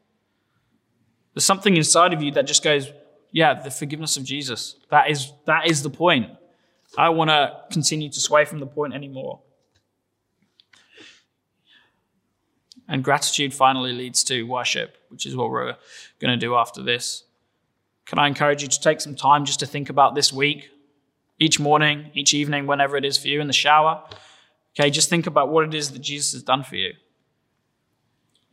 There's 1.35 1.45
something 1.45 1.77
inside 1.77 2.13
of 2.13 2.23
you 2.23 2.31
that 2.33 2.47
just 2.47 2.63
goes, 2.63 2.93
yeah, 3.33 3.61
the 3.61 3.71
forgiveness 3.73 4.17
of 4.17 4.23
Jesus. 4.23 4.77
That 4.91 5.11
is, 5.11 5.33
that 5.47 5.69
is 5.69 5.83
the 5.83 5.91
point. 5.91 6.31
I 6.97 7.09
want 7.09 7.31
to 7.31 7.57
continue 7.73 8.09
to 8.11 8.21
sway 8.21 8.45
from 8.45 8.61
the 8.61 8.67
point 8.67 8.95
anymore. 8.95 9.41
And 12.89 13.03
gratitude 13.03 13.55
finally 13.55 13.93
leads 13.93 14.25
to 14.25 14.43
worship, 14.43 14.97
which 15.09 15.25
is 15.27 15.37
what 15.37 15.51
we're 15.51 15.77
going 16.21 16.33
to 16.33 16.37
do 16.37 16.55
after 16.55 16.83
this. 16.83 17.25
Can 18.07 18.19
I 18.19 18.27
encourage 18.27 18.63
you 18.63 18.69
to 18.69 18.81
take 18.81 19.01
some 19.01 19.15
time 19.15 19.45
just 19.45 19.61
to 19.61 19.67
think 19.67 19.89
about 19.89 20.15
this 20.15 20.33
week, 20.33 20.71
each 21.39 21.61
morning, 21.61 22.11
each 22.15 22.35
evening, 22.35 22.67
whenever 22.67 22.97
it 22.97 23.05
is 23.05 23.17
for 23.17 23.29
you 23.29 23.41
in 23.41 23.47
the 23.47 23.53
shower? 23.53 24.03
Okay, 24.79 24.91
just 24.91 25.09
think 25.09 25.27
about 25.27 25.51
what 25.51 25.65
it 25.65 25.75
is 25.75 25.93
that 25.93 26.01
Jesus 26.01 26.33
has 26.33 26.43
done 26.43 26.65
for 26.65 26.77
you. 26.77 26.95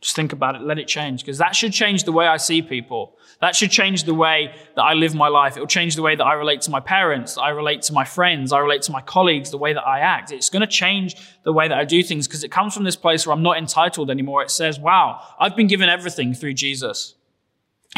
Just 0.00 0.16
think 0.16 0.32
about 0.32 0.56
it, 0.56 0.62
let 0.62 0.78
it 0.78 0.88
change, 0.88 1.20
because 1.20 1.36
that 1.38 1.54
should 1.54 1.74
change 1.74 2.04
the 2.04 2.12
way 2.12 2.26
I 2.26 2.38
see 2.38 2.62
people. 2.62 3.18
That 3.42 3.54
should 3.54 3.70
change 3.70 4.04
the 4.04 4.14
way 4.14 4.54
that 4.74 4.82
I 4.82 4.94
live 4.94 5.14
my 5.14 5.28
life. 5.28 5.58
It 5.58 5.60
will 5.60 5.66
change 5.66 5.94
the 5.94 6.00
way 6.00 6.16
that 6.16 6.24
I 6.24 6.32
relate 6.32 6.62
to 6.62 6.70
my 6.70 6.80
parents, 6.80 7.36
I 7.36 7.50
relate 7.50 7.82
to 7.82 7.92
my 7.92 8.04
friends, 8.04 8.50
I 8.50 8.60
relate 8.60 8.80
to 8.82 8.92
my 8.92 9.02
colleagues, 9.02 9.50
the 9.50 9.58
way 9.58 9.74
that 9.74 9.86
I 9.86 10.00
act. 10.00 10.32
It's 10.32 10.48
going 10.48 10.62
to 10.62 10.66
change 10.66 11.16
the 11.42 11.52
way 11.52 11.68
that 11.68 11.76
I 11.76 11.84
do 11.84 12.02
things 12.02 12.26
because 12.26 12.44
it 12.44 12.50
comes 12.50 12.72
from 12.72 12.84
this 12.84 12.96
place 12.96 13.26
where 13.26 13.34
I'm 13.34 13.42
not 13.42 13.58
entitled 13.58 14.10
anymore. 14.10 14.42
It 14.42 14.50
says, 14.50 14.80
wow, 14.80 15.20
I've 15.38 15.54
been 15.54 15.66
given 15.66 15.90
everything 15.90 16.32
through 16.32 16.54
Jesus. 16.54 17.14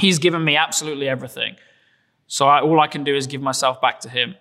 He's 0.01 0.19
given 0.19 0.43
me 0.45 0.57
absolutely 0.57 1.09
everything. 1.09 1.55
So 2.27 2.49
I, 2.49 2.63
all 2.63 2.81
I 2.81 2.89
can 2.89 3.05
do 3.05 3.15
is 3.15 3.27
give 3.29 3.43
myself 3.43 3.81
back 3.81 4.01
to 4.01 4.09
Him. 4.09 4.35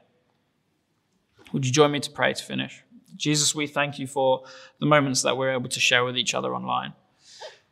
Would 1.52 1.66
you 1.66 1.72
join 1.72 1.92
me 1.92 2.00
to 2.00 2.10
pray 2.10 2.34
to 2.34 2.44
finish? 2.44 2.84
Jesus, 3.18 3.54
we 3.54 3.68
thank 3.68 4.00
you 4.00 4.08
for 4.08 4.46
the 4.80 4.86
moments 4.86 5.22
that 5.22 5.38
we're 5.38 5.52
able 5.52 5.70
to 5.70 5.80
share 5.80 6.04
with 6.04 6.18
each 6.18 6.34
other 6.34 6.56
online. 6.56 6.94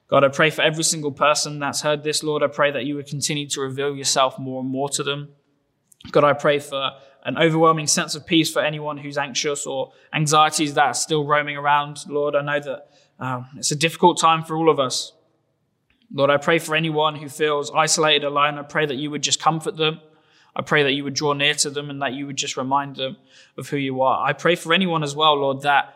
God, 0.09 0.23
I 0.23 0.29
pray 0.29 0.49
for 0.49 0.63
every 0.63 0.83
single 0.83 1.11
person 1.11 1.59
that's 1.59 1.81
heard 1.81 2.03
this, 2.03 2.23
Lord. 2.23 2.41
I 2.41 2.47
pray 2.47 2.71
that 2.71 2.85
you 2.85 2.95
would 2.95 3.05
continue 3.05 3.47
to 3.49 3.61
reveal 3.61 3.95
yourself 3.95 4.39
more 4.39 4.61
and 4.61 4.69
more 4.69 4.89
to 4.89 5.03
them. 5.03 5.29
God, 6.11 6.23
I 6.23 6.33
pray 6.33 6.59
for 6.59 6.91
an 7.23 7.37
overwhelming 7.37 7.85
sense 7.85 8.15
of 8.15 8.25
peace 8.25 8.51
for 8.51 8.61
anyone 8.61 8.97
who's 8.97 9.17
anxious 9.17 9.67
or 9.67 9.91
anxieties 10.13 10.73
that 10.73 10.85
are 10.85 10.93
still 10.93 11.25
roaming 11.25 11.57
around. 11.57 11.99
Lord, 12.07 12.35
I 12.35 12.41
know 12.41 12.59
that 12.59 12.87
um, 13.19 13.47
it's 13.57 13.71
a 13.71 13.75
difficult 13.75 14.19
time 14.19 14.43
for 14.43 14.55
all 14.55 14.69
of 14.69 14.79
us. 14.79 15.11
Lord, 16.11 16.31
I 16.31 16.37
pray 16.37 16.57
for 16.57 16.75
anyone 16.75 17.15
who 17.15 17.29
feels 17.29 17.69
isolated, 17.71 18.25
alone. 18.25 18.57
I 18.57 18.63
pray 18.63 18.87
that 18.87 18.95
you 18.95 19.11
would 19.11 19.21
just 19.21 19.39
comfort 19.39 19.77
them. 19.77 19.99
I 20.55 20.63
pray 20.63 20.81
that 20.83 20.93
you 20.93 21.03
would 21.03 21.13
draw 21.13 21.33
near 21.33 21.53
to 21.55 21.69
them 21.69 21.91
and 21.91 22.01
that 22.01 22.13
you 22.13 22.25
would 22.25 22.35
just 22.35 22.57
remind 22.57 22.95
them 22.95 23.17
of 23.57 23.69
who 23.69 23.77
you 23.77 24.01
are. 24.01 24.27
I 24.27 24.33
pray 24.33 24.55
for 24.55 24.73
anyone 24.73 25.03
as 25.03 25.15
well, 25.15 25.35
Lord, 25.35 25.61
that 25.61 25.93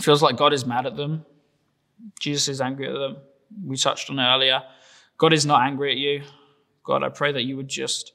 feels 0.00 0.20
like 0.20 0.36
God 0.36 0.52
is 0.52 0.66
mad 0.66 0.86
at 0.86 0.96
them. 0.96 1.24
Jesus 2.20 2.48
is 2.48 2.60
angry 2.60 2.88
at 2.88 2.94
them. 2.94 3.16
We 3.64 3.76
touched 3.76 4.10
on 4.10 4.20
earlier. 4.20 4.62
God 5.18 5.32
is 5.32 5.46
not 5.46 5.62
angry 5.62 5.92
at 5.92 5.98
you. 5.98 6.22
God, 6.82 7.02
I 7.02 7.08
pray 7.08 7.32
that 7.32 7.42
you 7.42 7.56
would 7.56 7.68
just 7.68 8.12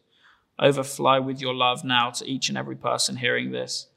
overflow 0.60 1.22
with 1.22 1.42
your 1.42 1.54
love 1.54 1.84
now 1.84 2.12
to 2.12 2.26
each 2.26 2.50
and 2.50 2.58
every 2.58 2.76
person 2.76 3.16
hearing 3.16 3.52
this. 3.52 3.88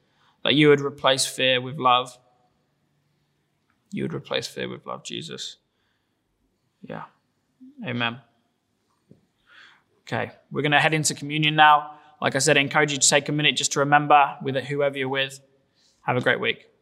That 0.43 0.55
you 0.55 0.69
would 0.69 0.81
replace 0.81 1.25
fear 1.25 1.61
with 1.61 1.77
love. 1.77 2.17
You 3.91 4.03
would 4.03 4.13
replace 4.13 4.47
fear 4.47 4.67
with 4.67 4.85
love, 4.85 5.03
Jesus. 5.03 5.57
Yeah. 6.81 7.03
Amen. 7.85 8.19
Okay, 10.07 10.31
we're 10.51 10.61
going 10.61 10.73
to 10.73 10.79
head 10.79 10.93
into 10.93 11.15
communion 11.15 11.55
now. 11.55 11.91
Like 12.21 12.35
I 12.35 12.39
said, 12.39 12.57
I 12.57 12.61
encourage 12.61 12.91
you 12.91 12.97
to 12.97 13.07
take 13.07 13.29
a 13.29 13.31
minute 13.31 13.55
just 13.55 13.73
to 13.73 13.79
remember 13.79 14.37
with 14.41 14.57
it, 14.57 14.65
whoever 14.65 14.97
you're 14.97 15.09
with. 15.09 15.39
Have 16.01 16.17
a 16.17 16.21
great 16.21 16.39
week. 16.39 16.72